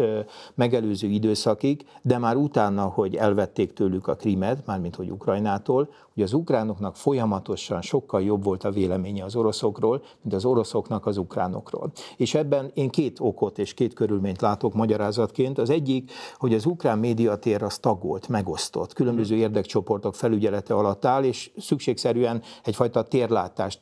[0.55, 6.33] megelőző időszakig, de már utána, hogy elvették tőlük a Krimet, mármint hogy Ukrajnától, hogy az
[6.33, 11.91] ukránoknak folyamatosan sokkal jobb volt a véleménye az oroszokról, mint az oroszoknak az ukránokról.
[12.17, 15.57] És ebben én két okot és két körülményt látok magyarázatként.
[15.57, 21.51] Az egyik, hogy az ukrán médiatér az tagolt, megosztott, különböző érdekcsoportok felügyelete alatt áll, és
[21.57, 23.81] szükségszerűen egyfajta térlátást,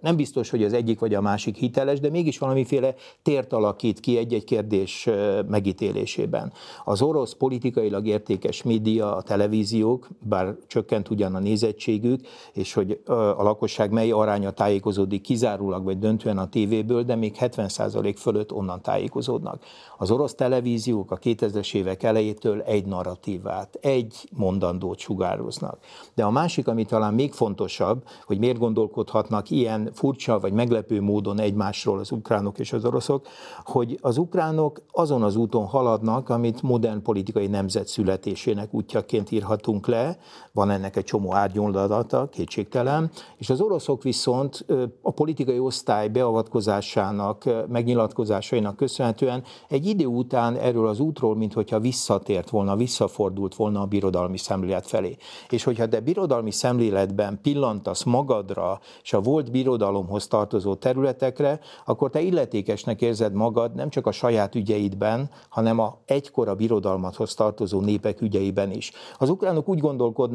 [0.00, 4.16] nem biztos, hogy az egyik vagy a másik hiteles, de mégis valamiféle tért alakít ki
[4.16, 5.08] egy-egy kérdés
[5.48, 6.52] megítélésében.
[6.84, 12.20] Az orosz politikailag értékes média, a televíziók, bár csökkent ugyan a nézettségük,
[12.52, 18.14] és hogy a lakosság mely aránya tájékozódik kizárólag vagy döntően a tévéből, de még 70%
[18.16, 19.62] fölött onnan tájékozódnak.
[19.98, 25.78] Az orosz televíziók a 2000-es évek elejétől egy narratívát, egy mondandót sugároznak.
[26.14, 31.40] De a másik, ami talán még fontosabb, hogy miért gondolkodhatnak ilyen furcsa vagy meglepő módon
[31.40, 33.26] egymásról az ukránok és az oroszok,
[33.64, 40.18] hogy az ukránok azon az úton haladnak, amit modern politikai nemzet születésének útjaként írhatunk le,
[40.52, 44.66] van ennek egy csomó árnyoldata, kétségtelen, és az oroszok viszont
[45.02, 52.76] a politikai osztály beavatkozásának, megnyilatkozásainak köszönhetően egy idő után erről az útról, mintha visszatért volna,
[52.76, 55.16] visszafordult volna a birodalmi szemlélet felé.
[55.50, 62.20] És hogyha te birodalmi szemléletben pillantasz magadra és a volt birodalomhoz tartozó területekre, akkor te
[62.20, 68.20] illetékesnek érzed magad nem csak a saját ügyeidben, hanem a egykor a birodalmathoz tartozó népek
[68.20, 68.92] ügyeiben is.
[69.18, 70.26] Az ukránok úgy gondolkodnak,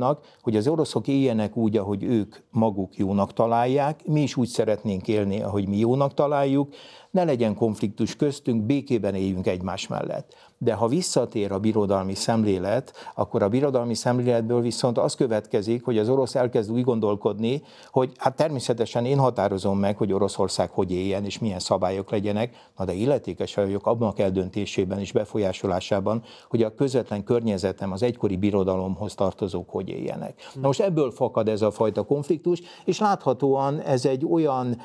[0.42, 5.42] hogy az oroszok éljenek úgy, ahogy ők maguk jónak találják, mi is úgy szeretnénk élni,
[5.42, 6.74] ahogy mi jónak találjuk,
[7.14, 10.34] ne legyen konfliktus köztünk, békében éljünk egymás mellett.
[10.58, 16.10] De ha visszatér a birodalmi szemlélet, akkor a birodalmi szemléletből viszont az következik, hogy az
[16.10, 21.40] orosz elkezd úgy gondolkodni, hogy hát természetesen én határozom meg, hogy Oroszország hogy éljen és
[21.40, 27.24] milyen szabályok legyenek, na de illetékes vagyok abban a eldöntésében és befolyásolásában, hogy a közvetlen
[27.24, 30.50] környezetem, az egykori birodalomhoz tartozók hogy éljenek.
[30.54, 34.78] Na most ebből fakad ez a fajta konfliktus, és láthatóan ez egy olyan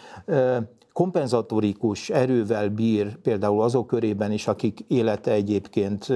[0.98, 6.06] kompenzatorikus erővel bír például azok körében is, akik élete egyébként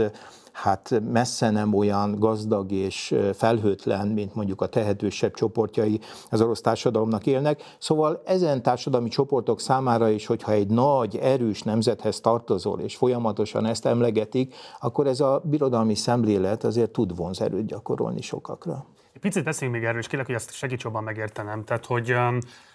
[0.52, 7.26] hát messze nem olyan gazdag és felhőtlen, mint mondjuk a tehetősebb csoportjai az orosz társadalomnak
[7.26, 7.62] élnek.
[7.78, 13.86] Szóval ezen társadalmi csoportok számára is, hogyha egy nagy, erős nemzethez tartozol, és folyamatosan ezt
[13.86, 18.86] emlegetik, akkor ez a birodalmi szemlélet azért tud vonzerőt gyakorolni sokakra.
[19.20, 21.64] Picit beszéljünk még erről, és kérlek, hogy ezt segíts jobban megértenem.
[21.64, 22.14] Tehát, hogy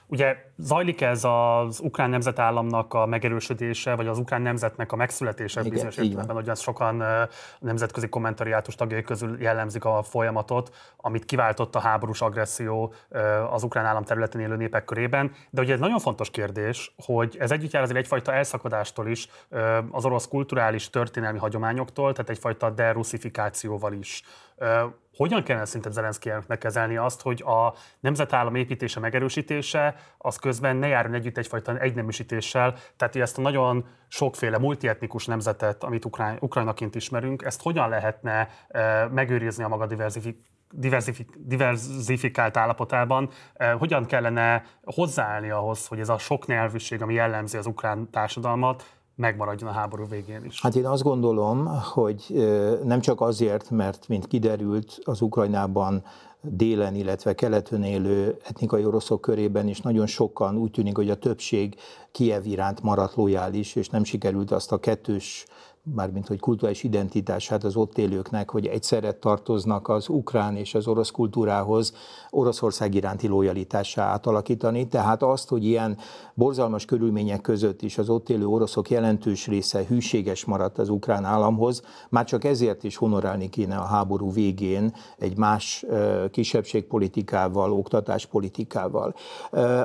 [0.07, 5.71] ugye zajlik ez az ukrán nemzetállamnak a megerősödése, vagy az ukrán nemzetnek a megszületése Igen,
[5.71, 7.07] bizonyos értelemben, hogy ezt sokan uh,
[7.59, 12.93] nemzetközi kommentariátus tagjai közül jellemzik a folyamatot, amit kiváltott a háborús agresszió
[13.51, 15.31] az ukrán állam területén élő népek körében.
[15.49, 19.29] De ugye ez nagyon fontos kérdés, hogy ez együtt jár azért egyfajta elszakadástól is,
[19.91, 24.23] az orosz kulturális történelmi hagyományoktól, tehát egyfajta deruszifikációval is.
[25.17, 30.88] Hogyan kellene szinte Zelenszky elnöknek kezelni azt, hogy a nemzetállam építése, megerősítése az közben ne
[30.88, 37.43] járjon együtt egyfajta egyneműsítéssel, tehát ezt a nagyon sokféle multietnikus nemzetet, amit Ukrán, Ukrajnaként ismerünk,
[37.43, 40.38] ezt hogyan lehetne e, megőrizni a maga diversifik,
[40.71, 47.58] diversifik, diversifikált állapotában, e, hogyan kellene hozzáállni ahhoz, hogy ez a sok nyelvűség, ami jellemzi
[47.58, 50.62] az ukrán társadalmat, megmaradjon a háború végén is?
[50.62, 52.25] Hát én azt gondolom, hogy
[52.84, 56.03] nem csak azért, mert mint kiderült az Ukrajnában
[56.41, 61.75] délen, illetve keleten élő etnikai oroszok körében is nagyon sokan úgy tűnik, hogy a többség
[62.12, 65.45] Kiev iránt maradt lojális, és nem sikerült azt a kettős
[65.95, 71.12] mármint hogy kulturális identitását az ott élőknek, hogy egyszerre tartoznak az ukrán és az orosz
[71.12, 71.93] kultúrához,
[72.30, 74.88] Oroszország iránti lojalitássá átalakítani.
[74.88, 75.97] Tehát azt, hogy ilyen
[76.34, 81.82] borzalmas körülmények között is az ott élő oroszok jelentős része hűséges maradt az ukrán államhoz,
[82.10, 85.86] már csak ezért is honorálni kéne a háború végén egy más
[86.32, 89.15] kisebbségpolitikával, oktatáspolitikával.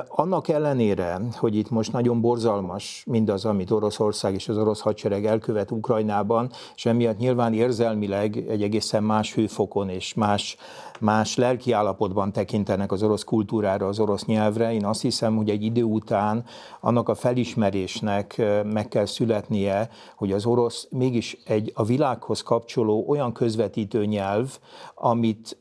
[0.07, 5.71] Annak ellenére, hogy itt most nagyon borzalmas mindaz, amit Oroszország és az orosz hadsereg elkövet
[5.71, 10.57] Ukrán Ukrajnában, és emiatt nyilván érzelmileg egy egészen más hőfokon és más,
[10.99, 14.73] más lelki állapotban tekintenek az orosz kultúrára, az orosz nyelvre.
[14.73, 16.45] Én azt hiszem, hogy egy idő után
[16.79, 23.33] annak a felismerésnek meg kell születnie, hogy az orosz mégis egy a világhoz kapcsoló olyan
[23.33, 24.57] közvetítő nyelv,
[24.95, 25.57] amit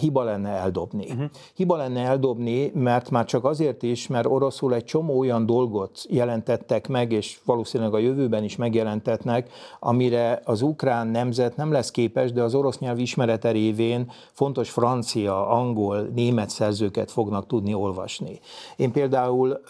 [0.00, 1.06] hiba lenne eldobni.
[1.10, 1.30] Uh-huh.
[1.54, 6.88] Hiba lenne eldobni, mert már csak azért is, mert oroszul egy csomó olyan dolgot jelentettek
[6.88, 12.42] meg, és valószínűleg a jövőben is megjelentetnek, amire az ukrán nemzet nem lesz képes, de
[12.42, 18.40] az orosz nyelv ismerete révén fontos francia, angol, német szerzőket fognak tudni olvasni.
[18.76, 19.60] Én például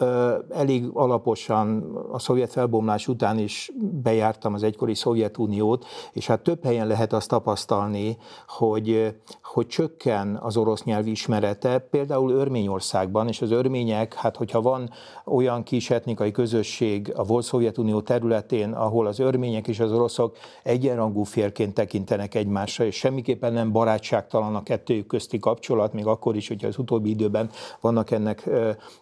[0.51, 3.71] elég alaposan a szovjet felbomlás után is
[4.03, 10.39] bejártam az egykori Szovjetuniót, és hát több helyen lehet azt tapasztalni, hogy, hogy csökkent csökken
[10.43, 14.91] az orosz nyelv ismerete, például Örményországban, és az örmények, hát hogyha van
[15.25, 21.23] olyan kis etnikai közösség a volt Szovjetunió területén, ahol az örmények és az oroszok egyenrangú
[21.23, 26.69] férként tekintenek egymásra, és semmiképpen nem barátságtalan a kettőjük közti kapcsolat, még akkor is, hogyha
[26.69, 27.51] az utóbbi időben
[27.81, 28.49] vannak ennek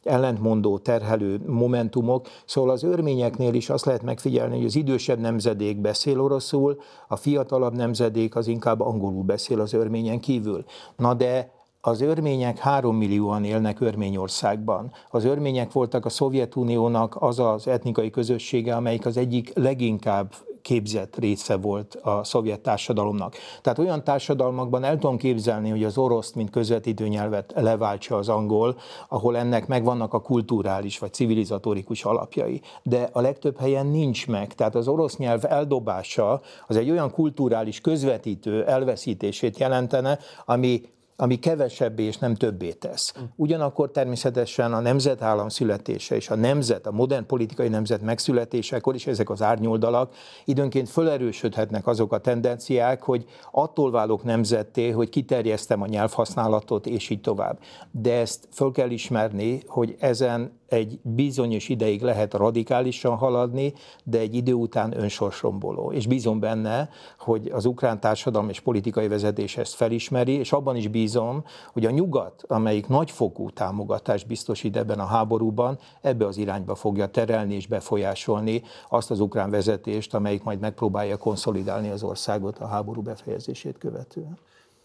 [0.03, 2.29] ellentmondó, terhelő momentumok.
[2.45, 7.75] Szóval az örményeknél is azt lehet megfigyelni, hogy az idősebb nemzedék beszél oroszul, a fiatalabb
[7.75, 10.65] nemzedék az inkább angolul beszél az örményen kívül.
[10.97, 14.93] Na de az örmények három millióan élnek Örményországban.
[15.11, 21.57] Az örmények voltak a Szovjetuniónak az az etnikai közössége, amelyik az egyik leginkább képzett része
[21.57, 23.35] volt a szovjet társadalomnak.
[23.63, 28.77] Tehát olyan társadalmakban el tudom képzelni, hogy az oroszt, mint közvetítő nyelvet leváltsa az angol,
[29.09, 32.61] ahol ennek megvannak a kulturális vagy civilizatórikus alapjai.
[32.83, 34.55] De a legtöbb helyen nincs meg.
[34.55, 40.83] Tehát az orosz nyelv eldobása az egy olyan kulturális közvetítő elveszítését jelentene, ami
[41.21, 43.13] ami kevesebbé és nem többé tesz.
[43.13, 43.21] Hm.
[43.37, 49.31] Ugyanakkor természetesen a nemzetállam születése és a nemzet, a modern politikai nemzet megszületésekor is ezek
[49.31, 56.87] az árnyoldalak időnként fölerősödhetnek azok a tendenciák, hogy attól válok nemzetté, hogy kiterjesztem a nyelvhasználatot,
[56.87, 57.59] és így tovább.
[57.91, 63.73] De ezt föl kell ismerni, hogy ezen egy bizonyos ideig lehet radikálisan haladni,
[64.05, 65.93] de egy idő után önsorsromboló.
[65.93, 70.89] És bízom benne, hogy az ukrán társadalom és politikai vezetés ezt felismeri, és abban is
[70.89, 77.07] bízom, hogy a nyugat, amelyik nagyfokú támogatást biztosít ebben a háborúban, ebbe az irányba fogja
[77.07, 83.03] terelni és befolyásolni azt az ukrán vezetést, amelyik majd megpróbálja konszolidálni az országot a háború
[83.03, 84.39] befejezését követően.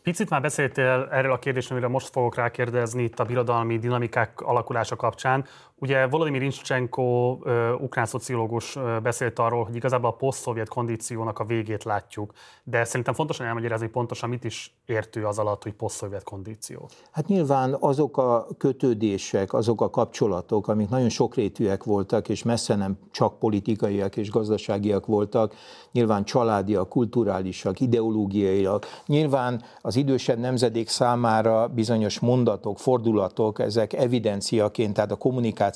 [0.04, 4.96] Picit már beszéltél erről a kérdésről, amire most fogok rákérdezni itt a birodalmi dinamikák alakulása
[4.96, 5.46] kapcsán.
[5.84, 7.38] Ugye Volodymyr Incsenko,
[7.80, 13.46] ukrán szociológus beszélt arról, hogy igazából a poszt kondíciónak a végét látjuk, de szerintem fontosan
[13.46, 16.90] elmagyarázni, pontosan mit is értő az alatt, hogy posztszovjet kondíció?
[17.12, 22.98] Hát nyilván azok a kötődések, azok a kapcsolatok, amik nagyon sokrétűek voltak, és messze nem
[23.12, 25.54] csak politikaiak és gazdaságiak voltak,
[25.92, 35.12] nyilván családiak, kulturálisak, ideológiaiak, nyilván az idősebb nemzedék számára bizonyos mondatok, fordulatok, ezek evidenciaként, tehát
[35.12, 35.16] a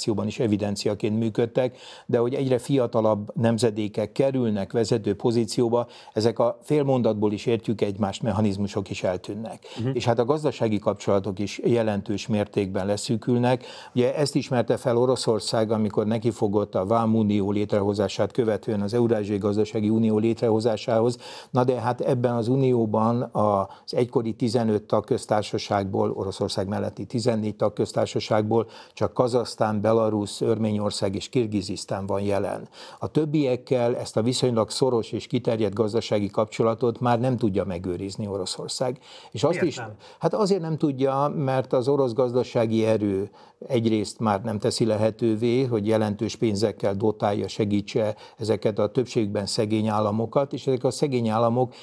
[0.06, 7.32] kommunikációban is evidenciaként működtek, de hogy egyre fiatalabb nemzedékek kerülnek vezető pozícióba, ezek a félmondatból
[7.32, 9.60] is értjük egymást mechanizmusok is is eltűnnek.
[9.78, 9.96] Uh-huh.
[9.96, 13.66] És hát a gazdasági kapcsolatok is jelentős mértékben leszűkülnek.
[13.94, 20.18] Ugye ezt ismerte fel Oroszország, amikor nekifogott a Vámunió létrehozását követően az Eurázsiai Gazdasági Unió
[20.18, 21.18] létrehozásához.
[21.50, 29.14] Na de hát ebben az unióban az egykori 15 tagköztársaságból, Oroszország melletti 14 tagköztársaságból csak
[29.14, 32.68] Kazasztán, Belarus, Örményország és Kirgizisztán van jelen.
[33.00, 39.00] A többiekkel ezt a viszonylag szoros és kiterjedt gazdasági kapcsolatot már nem tudja megőrizni Oroszország.
[39.32, 39.94] És azt Miért is, nem?
[40.20, 43.30] hát azért nem tudja, mert az orosz gazdasági erő
[43.68, 50.54] egyrészt már nem teszi lehetővé, hogy jelentős pénzekkel dotálja, segítse ezeket a többségben szegény államokat,
[50.54, 51.74] és ezek a szegény államok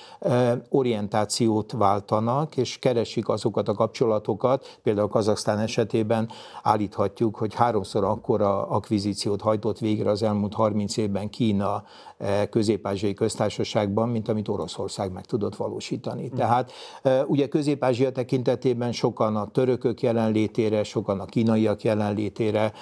[0.68, 6.28] orientációt váltanak, és keresik azokat a kapcsolatokat, például Kazaksztán esetében
[6.62, 7.54] állíthatjuk, hogy
[7.92, 11.84] háromszor akkora akvizíciót hajtott végre az elmúlt 30 évben Kína
[12.18, 16.26] eh, közép-ázsiai köztársaságban, mint amit Oroszország meg tudott valósítani.
[16.26, 16.36] Hmm.
[16.36, 22.72] Tehát eh, ugye Közép-Ázsia tekintetében sokan a törökök jelenlétére, sokan a kínai kínaiak jelenlétére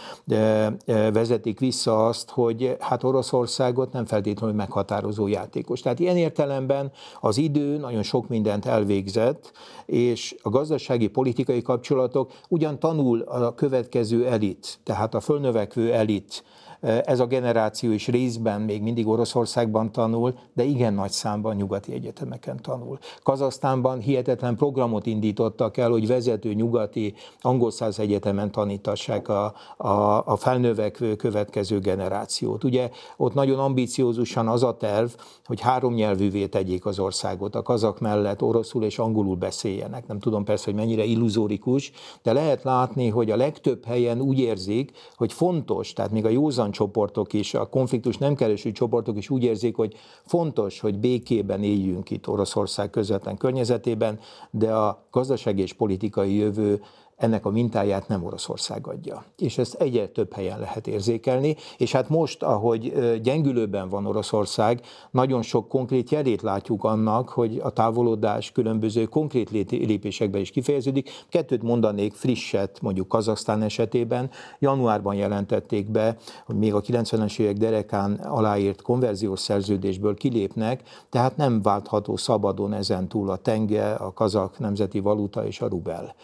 [1.13, 5.81] vezetik vissza azt, hogy hát Oroszországot nem feltétlenül meghatározó játékos.
[5.81, 9.53] Tehát ilyen értelemben az idő nagyon sok mindent elvégzett,
[9.87, 16.45] és a gazdasági politikai kapcsolatok ugyan tanul a következő elit, tehát a fölnövekvő elit
[16.83, 22.63] ez a generáció is részben még mindig Oroszországban tanul, de igen nagy számban nyugati egyetemeken
[22.63, 22.99] tanul.
[23.23, 30.37] Kazasztánban hihetetlen programot indítottak el, hogy vezető nyugati angol száz egyetemen tanítassák a, a, a
[30.37, 32.65] felnövekvő következő generációt.
[32.65, 35.09] Ugye ott nagyon ambiciózusan az a terv,
[35.45, 40.07] hogy három nyelvűvé tegyék az országot, a kazak mellett oroszul és angolul beszéljenek.
[40.07, 41.93] Nem tudom persze, hogy mennyire illuzórikus,
[42.23, 46.71] de lehet látni, hogy a legtöbb helyen úgy érzik, hogy fontos, tehát még a józan
[46.73, 52.11] csoportok is, a konfliktus nem kereső csoportok is úgy érzik, hogy fontos, hogy békében éljünk
[52.11, 54.19] itt Oroszország közvetlen környezetében,
[54.51, 56.81] de a gazdasági és politikai jövő
[57.17, 59.25] ennek a mintáját nem Oroszország adja.
[59.39, 65.43] És ezt egyre több helyen lehet érzékelni, és hát most, ahogy gyengülőben van Oroszország, nagyon
[65.43, 71.11] sok konkrét jelét látjuk annak, hogy a távolodás különböző konkrét lépésekben is kifejeződik.
[71.29, 74.31] Kettőt mondanék frisset, mondjuk Kazaksztán esetében.
[74.59, 81.63] Januárban jelentették be, hogy még a 90-es évek derekán aláírt konverziós szerződésből kilépnek, tehát nem
[81.63, 86.15] váltható szabadon ezen túl a tenge, a kazak nemzeti valuta és a rubel.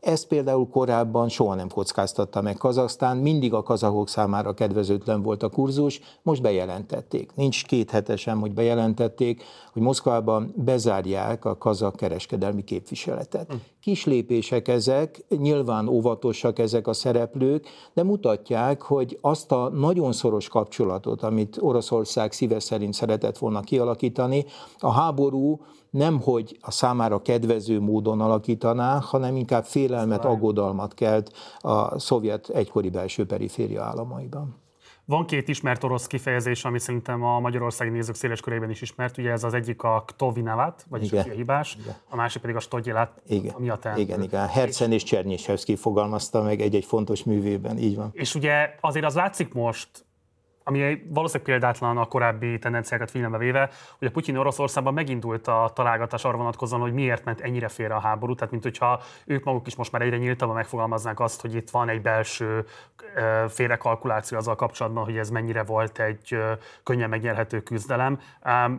[0.00, 5.42] Ez például például korábban soha nem kockáztatta meg Kazasztán, mindig a kazahok számára kedvezőtlen volt
[5.42, 7.30] a kurzus, most bejelentették.
[7.34, 13.52] Nincs két hetesen, hogy bejelentették, hogy Moszkvában bezárják a kazak kereskedelmi képviseletet.
[13.52, 13.56] Hm.
[13.80, 20.48] Kis lépések ezek, nyilván óvatosak ezek a szereplők, de mutatják, hogy azt a nagyon szoros
[20.48, 24.44] kapcsolatot, amit Oroszország szíve szerint szeretett volna kialakítani,
[24.78, 25.60] a háború
[25.94, 32.90] nem hogy a számára kedvező módon alakítaná, hanem inkább félelmet, aggodalmat kelt a szovjet egykori
[32.90, 34.62] belső periféria államaiban.
[35.04, 39.18] Van két ismert orosz kifejezés, ami szerintem a magyarországi nézők széles körében is ismert.
[39.18, 41.30] Ugye ez az egyik a Ktovinavat, vagyis igen.
[41.30, 41.94] a hibás, igen.
[42.08, 43.54] a másik pedig a Stodjelát, igen.
[43.54, 44.02] ami a teendő.
[44.02, 44.48] Igen, igen.
[44.48, 48.10] Herzen és Csernyésevszki fogalmazta meg egy-egy fontos művében, így van.
[48.12, 49.88] És ugye azért az látszik most,
[50.64, 56.24] ami valószínűleg példátlan a korábbi tendenciákat figyelembe véve, hogy a Putyin Oroszországban megindult a találgatás
[56.24, 59.76] arra vonatkozóan, hogy miért ment ennyire félre a háború, tehát mint hogyha ők maguk is
[59.76, 62.64] most már egyre nyíltabban megfogalmaznák azt, hogy itt van egy belső
[63.48, 66.38] félrekalkuláció azzal kapcsolatban, hogy ez mennyire volt egy
[66.82, 68.20] könnyen megnyerhető küzdelem.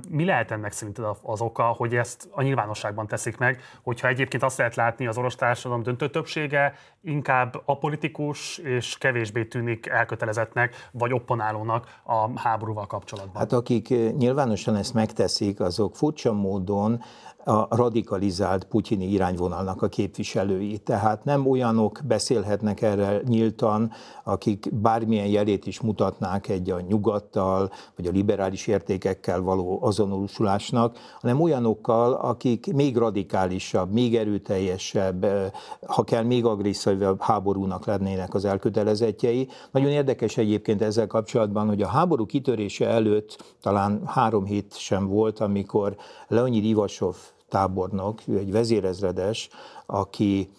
[0.09, 4.57] Mi lehet ennek szerinted az oka, hogy ezt a nyilvánosságban teszik meg, hogyha egyébként azt
[4.57, 11.74] lehet látni, az orosz társadalom döntő többsége inkább apolitikus és kevésbé tűnik elkötelezettnek vagy opponálónak
[12.03, 13.41] a háborúval kapcsolatban.
[13.41, 17.01] Hát akik nyilvánosan ezt megteszik, azok furcsa módon
[17.45, 20.77] a radikalizált putyini irányvonalnak a képviselői.
[20.77, 23.91] Tehát nem olyanok beszélhetnek erre nyíltan,
[24.23, 31.41] akik bármilyen jelét is mutatnák egy a nyugattal, vagy a liberális értékekkel való azonosulásnak, hanem
[31.41, 35.25] olyanokkal, akik még radikálisabb, még erőteljesebb,
[35.85, 39.47] ha kell még agresszívabb háborúnak lennének az elkötelezettjei.
[39.71, 45.39] Nagyon érdekes egyébként ezzel kapcsolatban, hogy a háború kitörése előtt talán három hét sem volt,
[45.39, 45.95] amikor
[46.27, 47.15] Leonid Ivasov
[47.49, 49.49] tábornok, ő egy vezérezredes,
[49.85, 50.49] aki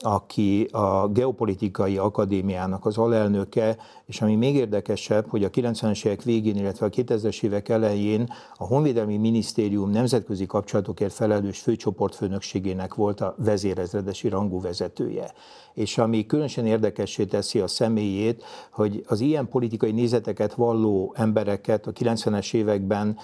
[0.00, 6.56] aki a Geopolitikai Akadémiának az alelnöke, és ami még érdekesebb, hogy a 90-es évek végén,
[6.56, 14.28] illetve a 2000-es évek elején a Honvédelmi Minisztérium nemzetközi kapcsolatokért felelős főcsoportfőnökségének volt a vezérezredesi
[14.28, 15.32] rangú vezetője.
[15.74, 21.92] És ami különösen érdekessé teszi a személyét, hogy az ilyen politikai nézeteket valló embereket a
[21.92, 23.16] 90-es években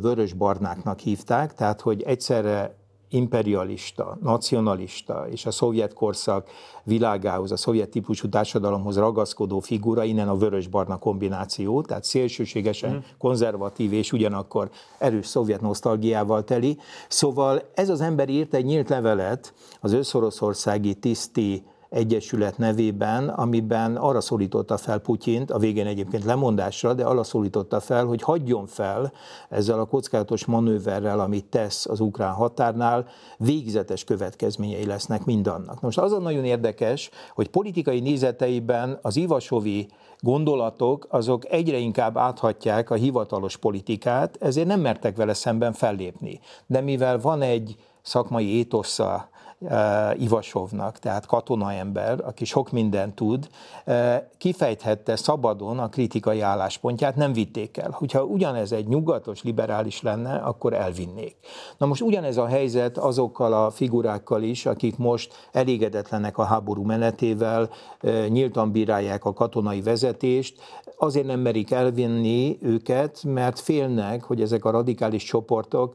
[0.00, 2.76] vörös-barnáknak hívták, tehát hogy egyszerre
[3.16, 6.50] imperialista, nacionalista és a szovjet korszak
[6.82, 12.98] világához, a szovjet típusú társadalomhoz ragaszkodó figura, innen a vörös-barna kombináció, tehát szélsőségesen mm.
[13.18, 16.78] konzervatív és ugyanakkor erős szovjet nosztalgiával teli.
[17.08, 24.20] Szóval ez az ember írt egy nyílt levelet az összoroszországi tiszti Egyesület nevében, amiben arra
[24.20, 29.12] szólította fel Putyint, a végén egyébként lemondásra, de arra szólította fel, hogy hagyjon fel
[29.48, 33.06] ezzel a kockázatos manőverrel, amit tesz az ukrán határnál,
[33.38, 35.80] végzetes következményei lesznek mindannak.
[35.80, 39.88] Most az a nagyon érdekes, hogy politikai nézeteiben az Ivasovi
[40.20, 46.40] gondolatok azok egyre inkább áthatják a hivatalos politikát, ezért nem mertek vele szemben fellépni.
[46.66, 49.35] De mivel van egy szakmai étosza uh,
[50.16, 53.48] Ivasovnak, tehát katonaember, aki sok mindent tud,
[53.86, 57.90] uh, kifejthette szabadon a kritikai álláspontját, nem vitték el.
[57.90, 61.36] Hogyha ugyanez egy nyugatos liberális lenne, akkor elvinnék.
[61.78, 67.70] Na most ugyanez a helyzet azokkal a figurákkal is, akik most elégedetlenek a háború menetével,
[68.02, 70.60] uh, nyíltan bírálják a katonai vezetést,
[70.98, 75.94] azért nem merik elvinni őket, mert félnek, hogy ezek a radikális csoportok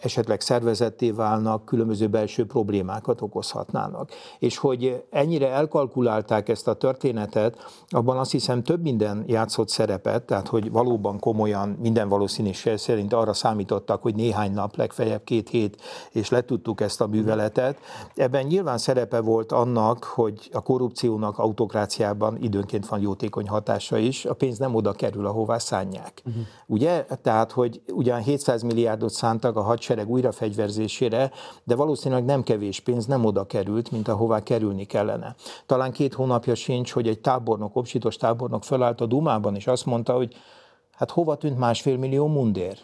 [0.00, 4.10] esetleg szervezetté válnak, különböző belső problémák problémákat okozhatnának.
[4.38, 10.48] És hogy ennyire elkalkulálták ezt a történetet, abban azt hiszem több minden játszott szerepet, tehát
[10.48, 16.28] hogy valóban komolyan minden valószínűség szerint arra számítottak, hogy néhány nap, legfeljebb két hét, és
[16.28, 17.78] letudtuk ezt a műveletet.
[18.14, 24.34] Ebben nyilván szerepe volt annak, hogy a korrupciónak autokráciában időnként van jótékony hatása is, a
[24.34, 26.22] pénz nem oda kerül, ahová szánják.
[26.26, 26.42] Uh-huh.
[26.66, 27.04] Ugye?
[27.22, 31.30] Tehát, hogy ugyan 700 milliárdot szántak a hadsereg újrafegyverzésére,
[31.64, 35.34] de valószínűleg nem kell kevés pénz nem oda került, mint ahová kerülni kellene.
[35.66, 40.12] Talán két hónapja sincs, hogy egy tábornok, obsitos tábornok felállt a Dumában, és azt mondta,
[40.12, 40.34] hogy
[40.92, 42.78] hát hova tűnt másfél millió mundér?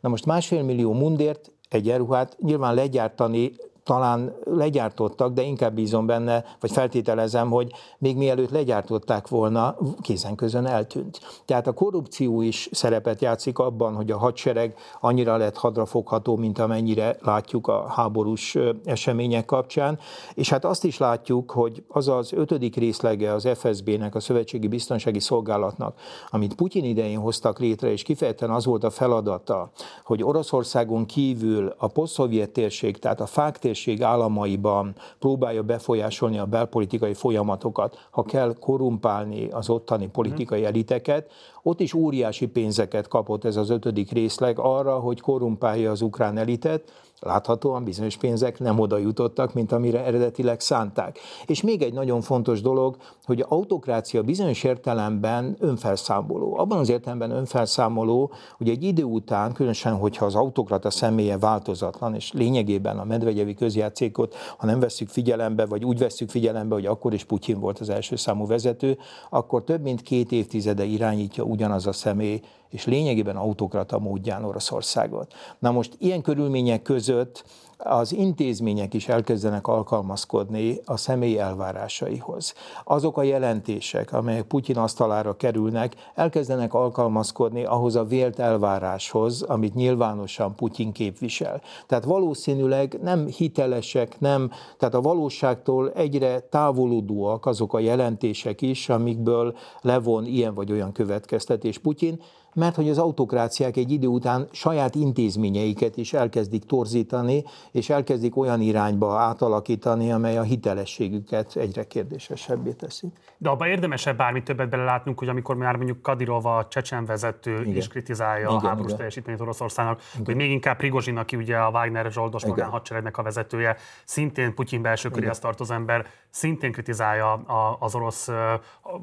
[0.00, 3.52] Na most másfél millió mundért egyenruhát nyilván legyártani
[3.84, 10.66] talán legyártottak, de inkább bízom benne, vagy feltételezem, hogy még mielőtt legyártották volna, kézen közön
[10.66, 11.20] eltűnt.
[11.44, 17.16] Tehát a korrupció is szerepet játszik abban, hogy a hadsereg annyira lett hadrafogható, mint amennyire
[17.20, 19.98] látjuk a háborús események kapcsán.
[20.34, 25.20] És hát azt is látjuk, hogy az az ötödik részlege az FSB-nek, a Szövetségi Biztonsági
[25.20, 25.98] Szolgálatnak,
[26.30, 29.70] amit Putyin idején hoztak létre, és kifejezetten az volt a feladata,
[30.04, 37.14] hogy Oroszországon kívül a posztszovjet térség, tehát a fák térség államaiban próbálja befolyásolni a belpolitikai
[37.14, 40.68] folyamatokat, ha kell korumpálni az ottani politikai mhm.
[40.68, 41.30] eliteket,
[41.62, 46.92] ott is óriási pénzeket kapott ez az ötödik részleg arra, hogy korumpálja az ukrán elitet,
[47.20, 51.18] láthatóan bizonyos pénzek nem oda jutottak, mint amire eredetileg szánták.
[51.46, 56.58] És még egy nagyon fontos dolog, hogy a autokrácia bizonyos értelemben önfelszámoló.
[56.58, 62.32] Abban az értelemben önfelszámoló, hogy egy idő után, különösen, hogyha az autokrata személye változatlan, és
[62.32, 67.24] lényegében a medvegyevi közjátszékot, ha nem vesszük figyelembe, vagy úgy vesszük figyelembe, hogy akkor is
[67.24, 68.98] Putyin volt az első számú vezető,
[69.30, 72.40] akkor több mint két évtizede irányítja ugyanaz a személy,
[72.74, 75.32] és lényegében autokrata módján Oroszországot.
[75.58, 77.44] Na most ilyen körülmények között
[77.78, 82.54] az intézmények is elkezdenek alkalmazkodni a személy elvárásaihoz.
[82.84, 90.54] Azok a jelentések, amelyek Putyin asztalára kerülnek, elkezdenek alkalmazkodni ahhoz a vélt elváráshoz, amit nyilvánosan
[90.54, 91.60] Putyin képvisel.
[91.86, 99.56] Tehát valószínűleg nem hitelesek, nem, tehát a valóságtól egyre távolodóak azok a jelentések is, amikből
[99.80, 102.20] levon ilyen vagy olyan következtetés Putyin,
[102.54, 108.60] mert hogy az autokráciák egy idő után saját intézményeiket is elkezdik torzítani, és elkezdik olyan
[108.60, 113.08] irányba átalakítani, amely a hitelességüket egyre kérdésesebbé teszi.
[113.38, 117.76] De abban érdemesebb bármi többet belelátnunk, hogy amikor már mondjuk Kadirov a csecsen vezető igen.
[117.76, 118.96] is kritizálja igen, a háborús igen.
[118.96, 120.24] teljesítményt Oroszországnak, igen.
[120.24, 124.82] hogy még inkább Prigozsin, aki ugye a Wagner zsoldos magán hadseregnek a vezetője, szintén Putyin
[124.82, 127.32] belső köréhez tartozó ember, szintén kritizálja
[127.78, 128.28] az orosz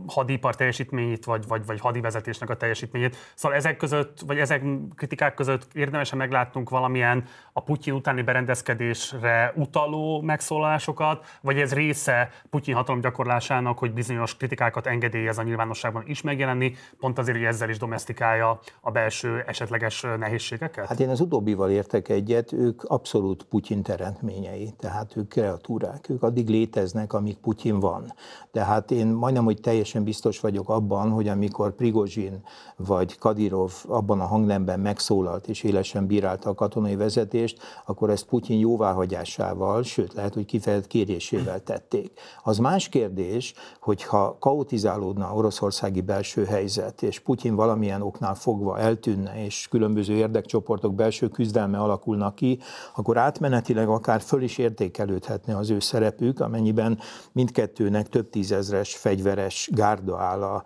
[0.08, 3.16] hadipar teljesítményét, vagy, vagy, vagy hadivezetésnek a teljesítményét.
[3.36, 4.64] Szóval ezek között, vagy ezek
[4.96, 7.24] kritikák között érdemesen meglátnunk valamilyen
[7.54, 14.88] a Putyin utáni berendezkedésre utaló megszólalásokat, vagy ez része Putyin hatalom gyakorlásának, hogy bizonyos kritikákat
[14.88, 20.88] engedélyez a nyilvánosságban is megjelenni, pont azért, hogy ezzel is domestikálja a belső esetleges nehézségeket?
[20.88, 26.50] Hát én az utóbbival értek egyet, ők abszolút Putyin teremtményei, tehát ők kreatúrák, ők addig
[26.50, 28.14] léteznek, amíg Putyin van.
[28.52, 32.44] Tehát én majdnem, hogy teljesen biztos vagyok abban, hogy amikor Prigozsin
[32.76, 38.60] vagy Kadirov abban a hangnemben megszólalt és élesen bírálta a katonai vezetést, akkor ezt Putyin
[38.60, 42.12] jóváhagyásával, sőt lehet, hogy kifejezett kérésével tették.
[42.44, 49.68] Az más kérdés, hogyha kaotizálódna oroszországi belső helyzet, és Putyin valamilyen oknál fogva eltűnne, és
[49.70, 52.60] különböző érdekcsoportok belső küzdelme alakulnak ki,
[52.96, 57.00] akkor átmenetileg akár föl is értékelődhetne az ő szerepük, amennyiben
[57.32, 60.64] mindkettőnek több tízezres fegyveres gárda áll a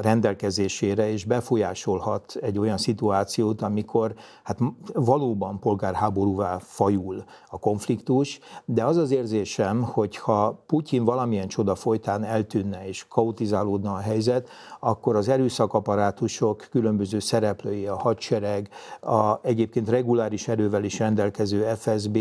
[0.00, 4.58] rendelkezésére, és befolyásolhat egy olyan szituációt, amikor hát
[4.92, 12.24] valóban polgárháborúvá fajul a konfliktus, de az az érzésem, hogy ha Putyin valamilyen csoda folytán
[12.24, 14.48] eltűnne és kaotizálódna a helyzet,
[14.80, 18.68] akkor az erőszakaparátusok különböző szereplői, a hadsereg,
[19.00, 22.18] a egyébként reguláris erővel is rendelkező FSB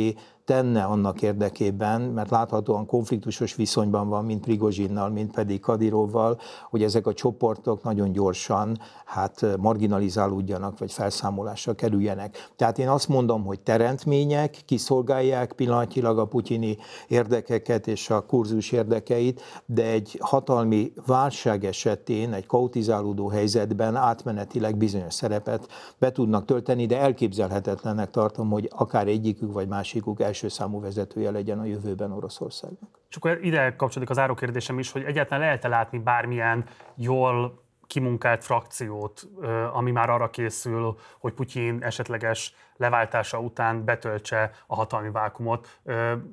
[0.48, 6.40] tenne annak érdekében, mert láthatóan konfliktusos viszonyban van, mint Prigozsinnal, mint pedig Kadirovval,
[6.70, 12.50] hogy ezek a csoportok nagyon gyorsan hát marginalizálódjanak, vagy felszámolásra kerüljenek.
[12.56, 16.78] Tehát én azt mondom, hogy teremtmények kiszolgálják pillanatilag a putyini
[17.08, 25.14] érdekeket és a kurzus érdekeit, de egy hatalmi válság esetén, egy kaotizálódó helyzetben átmenetileg bizonyos
[25.14, 25.68] szerepet
[25.98, 31.60] be tudnak tölteni, de elképzelhetetlennek tartom, hogy akár egyikük vagy másikuk első számú vezetője legyen
[31.60, 33.00] a jövőben Oroszországnak.
[33.10, 36.66] És akkor ide kapcsolódik az árókérdésem is, hogy egyáltalán lehet-e látni bármilyen
[36.96, 39.28] jól kimunkált frakciót,
[39.74, 45.68] ami már arra készül, hogy Putyin esetleges leváltása után betöltse a hatalmi vákumot.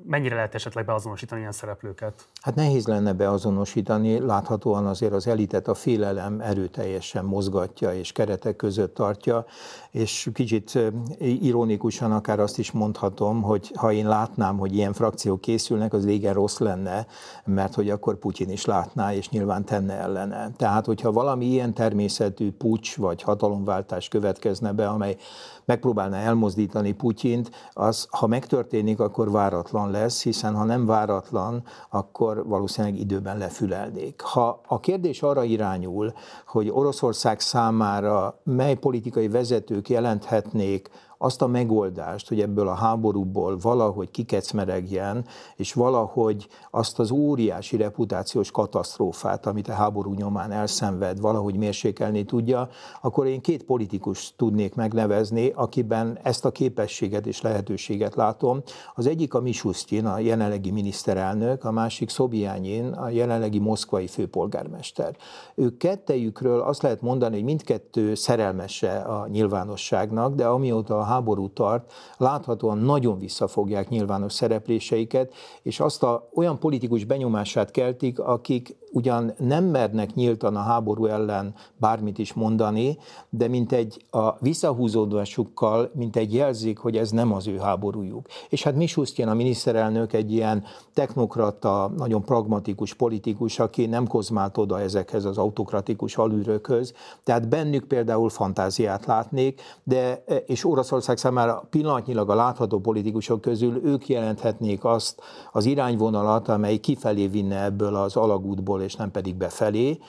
[0.05, 2.27] Mennyire lehet esetleg beazonosítani ilyen szereplőket?
[2.41, 8.93] Hát nehéz lenne beazonosítani, láthatóan azért az elitet a félelem erőteljesen mozgatja és keretek között
[8.93, 9.45] tartja,
[9.91, 10.79] és kicsit
[11.19, 16.33] ironikusan akár azt is mondhatom, hogy ha én látnám, hogy ilyen frakciók készülnek, az régen
[16.33, 17.07] rossz lenne,
[17.45, 20.51] mert hogy akkor Putyin is látná, és nyilván tenne ellene.
[20.57, 25.17] Tehát, hogyha valami ilyen természetű pucs vagy hatalomváltás következne be, amely
[25.65, 32.99] megpróbálna elmozdítani Putyint, az, ha megtörténik, akkor váratlan lesz, hiszen ha nem váratlan, akkor valószínűleg
[32.99, 34.21] időben lefülelnék.
[34.21, 36.13] Ha a kérdés arra irányul,
[36.47, 44.11] hogy Oroszország számára mely politikai vezetők jelenthetnék azt a megoldást, hogy ebből a háborúból valahogy
[44.11, 52.23] kikecmeregjen, és valahogy azt az óriási reputációs katasztrófát, amit a háború nyomán elszenved, valahogy mérsékelni
[52.23, 52.69] tudja,
[53.01, 58.61] akkor én két politikus tudnék megnevezni, akiben ezt a képességet és lehetőséget látom.
[58.95, 65.15] Az egyik a Misusztyin, a jelenlegi miniszterelnök, a másik Szobjányin, a jelenlegi moszkvai főpolgármester.
[65.55, 71.93] Ők kettejükről azt lehet mondani, hogy mindkettő szerelmese a nyilvánosságnak, de amióta a háború tart,
[72.17, 79.63] láthatóan nagyon visszafogják nyilvános szerepléseiket, és azt a olyan politikus benyomását keltik, akik ugyan nem
[79.63, 82.97] mernek nyíltan a háború ellen bármit is mondani,
[83.29, 88.27] de mint egy a visszahúzódásukkal, mint egy jelzik, hogy ez nem az ő háborújuk.
[88.49, 94.79] És hát Misusztjén a miniszterelnök egy ilyen technokrata, nagyon pragmatikus politikus, aki nem kozmált oda
[94.79, 96.93] ezekhez az autokratikus alűrökhöz,
[97.23, 104.07] tehát bennük például fantáziát látnék, de és Oroszország számára pillanatnyilag a látható politikusok közül ők
[104.07, 105.21] jelenthetnék azt
[105.51, 109.99] az irányvonalat, amely kifelé vinne ebből az alagútból és nem pedig befelé,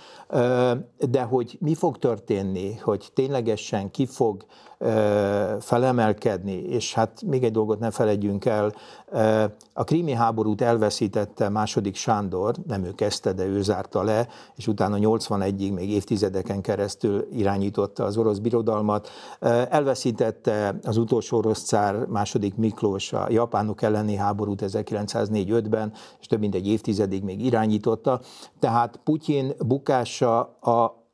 [0.98, 4.44] de hogy mi fog történni, hogy ténylegesen ki fog
[5.60, 8.72] felemelkedni, és hát még egy dolgot ne felejtjünk el,
[9.72, 14.96] a krími háborút elveszítette második Sándor, nem ő kezdte, de ő zárta le, és utána
[15.00, 19.08] 81-ig, még évtizedeken keresztül irányította az orosz birodalmat.
[19.70, 26.54] Elveszítette az utolsó orosz cár, második Miklós a japánok elleni háborút 1904-5-ben, és több mint
[26.54, 28.20] egy évtizedig még irányította.
[28.58, 31.04] Tehát Putyin bukása a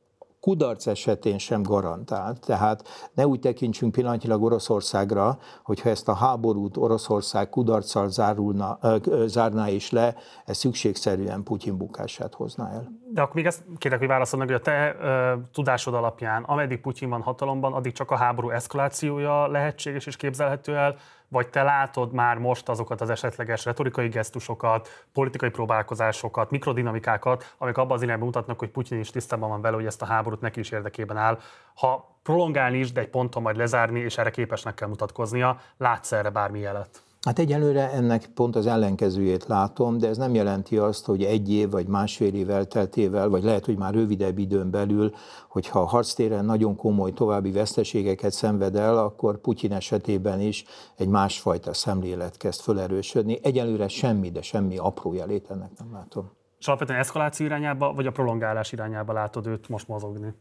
[0.43, 2.39] kudarc esetén sem garantált.
[2.39, 8.79] Tehát ne úgy tekintsünk pillanatilag Oroszországra, hogyha ezt a háborút Oroszország kudarccal zárulna,
[9.25, 10.15] zárná is le,
[10.45, 13.02] ez szükségszerűen Putyin bukását hozná el.
[13.13, 17.09] De akkor még ezt kérlek, hogy válaszolnak, hogy a te ö, tudásod alapján, ameddig Putyin
[17.09, 20.95] van hatalomban, addig csak a háború eszkalációja lehetséges és képzelhető el,
[21.27, 27.95] vagy te látod már most azokat az esetleges retorikai gesztusokat, politikai próbálkozásokat, mikrodinamikákat, amik abban
[27.95, 30.71] az irányban mutatnak, hogy Putyin is tisztában van vele, hogy ezt a háborút neki is
[30.71, 31.39] érdekében áll.
[31.75, 36.29] Ha prolongálni is, de egy ponton majd lezárni, és erre képesnek kell mutatkoznia, látsz erre
[36.29, 37.12] bármi jelet?
[37.25, 41.69] Hát egyelőre ennek pont az ellenkezőjét látom, de ez nem jelenti azt, hogy egy év
[41.69, 45.13] vagy másfél év elteltével, vagy lehet, hogy már rövidebb időn belül,
[45.49, 50.65] hogyha a harctéren nagyon komoly további veszteségeket szenved el, akkor Putyin esetében is
[50.97, 53.39] egy másfajta szemlélet kezd felerősödni.
[53.43, 56.31] Egyelőre semmi, de semmi apró jelét ennek nem látom.
[56.59, 60.33] És alapvetően eszkaláció irányába, vagy a prolongálás irányába látod őt most mozogni?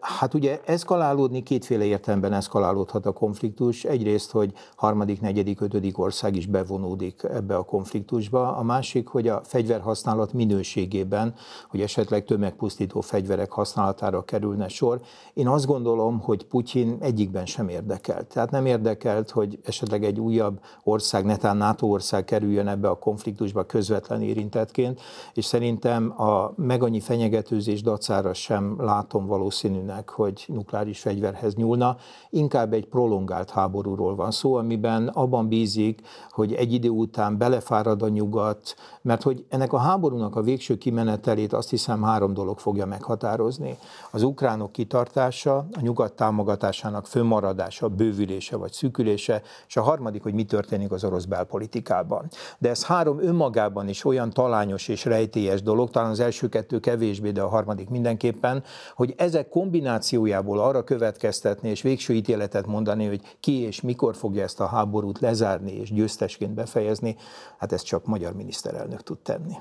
[0.00, 3.84] Hát ugye eszkalálódni, kétféle értelemben eszkalálódhat a konfliktus.
[3.84, 8.56] Egyrészt, hogy harmadik, negyedik, ötödik ország is bevonódik ebbe a konfliktusba.
[8.56, 11.34] A másik, hogy a fegyverhasználat minőségében,
[11.68, 15.00] hogy esetleg tömegpusztító fegyverek használatára kerülne sor.
[15.34, 18.26] Én azt gondolom, hogy Putyin egyikben sem érdekelt.
[18.26, 23.64] Tehát nem érdekelt, hogy esetleg egy újabb ország, netán NATO ország kerüljön ebbe a konfliktusba
[23.64, 25.00] közvetlen érintettként,
[25.34, 31.96] és szerintem a meg annyi fenyegetőzés dacára sem látom való valószínűnek, hogy nukleáris fegyverhez nyúlna.
[32.30, 36.00] Inkább egy prolongált háborúról van szó, amiben abban bízik,
[36.30, 41.52] hogy egy idő után belefárad a nyugat, mert hogy ennek a háborúnak a végső kimenetelét
[41.52, 43.78] azt hiszem három dolog fogja meghatározni.
[44.10, 50.44] Az ukránok kitartása, a nyugat támogatásának fönnmaradása, bővülése vagy szűkülése, és a harmadik, hogy mi
[50.44, 52.30] történik az orosz belpolitikában.
[52.58, 57.30] De ez három önmagában is olyan talányos és rejtélyes dolog, talán az első kettő kevésbé,
[57.30, 63.60] de a harmadik mindenképpen, hogy ezek kombinációjából arra következtetni és végső ítéletet mondani, hogy ki
[63.60, 67.16] és mikor fogja ezt a háborút lezárni és győztesként befejezni,
[67.58, 69.54] hát ezt csak magyar miniszterelnök tud tenni.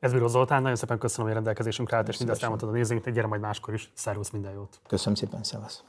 [0.00, 3.26] Ez Bíró Zoltán, nagyon szépen köszönöm, hogy rendelkezésünkre állt, és mindezt elmondtad a nézőink, gyere
[3.26, 3.92] majd máskor is.
[3.94, 4.80] Szervusz, minden jót!
[4.86, 5.82] Köszönöm szépen, szevasz!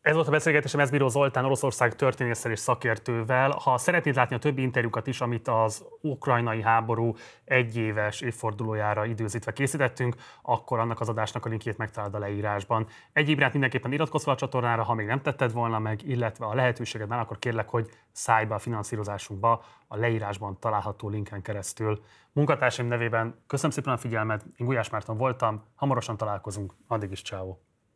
[0.00, 3.50] Ez volt a beszélgetésem Ezbíró Zoltán, Oroszország történésszel és szakértővel.
[3.50, 10.14] Ha szeretnéd látni a többi interjúkat is, amit az ukrajnai háború egyéves évfordulójára időzítve készítettünk,
[10.42, 12.86] akkor annak az adásnak a linkjét megtalálod a leírásban.
[13.12, 16.54] Egyéb iránt mindenképpen iratkozz fel a csatornára, ha még nem tetted volna meg, illetve a
[16.54, 22.02] lehetőséged már, akkor kérlek, hogy szállj be a finanszírozásunkba a leírásban található linken keresztül.
[22.32, 27.69] Munkatársaim nevében köszönöm szépen a figyelmet, én Gulyás Márton voltam, hamarosan találkozunk, addig is ciao.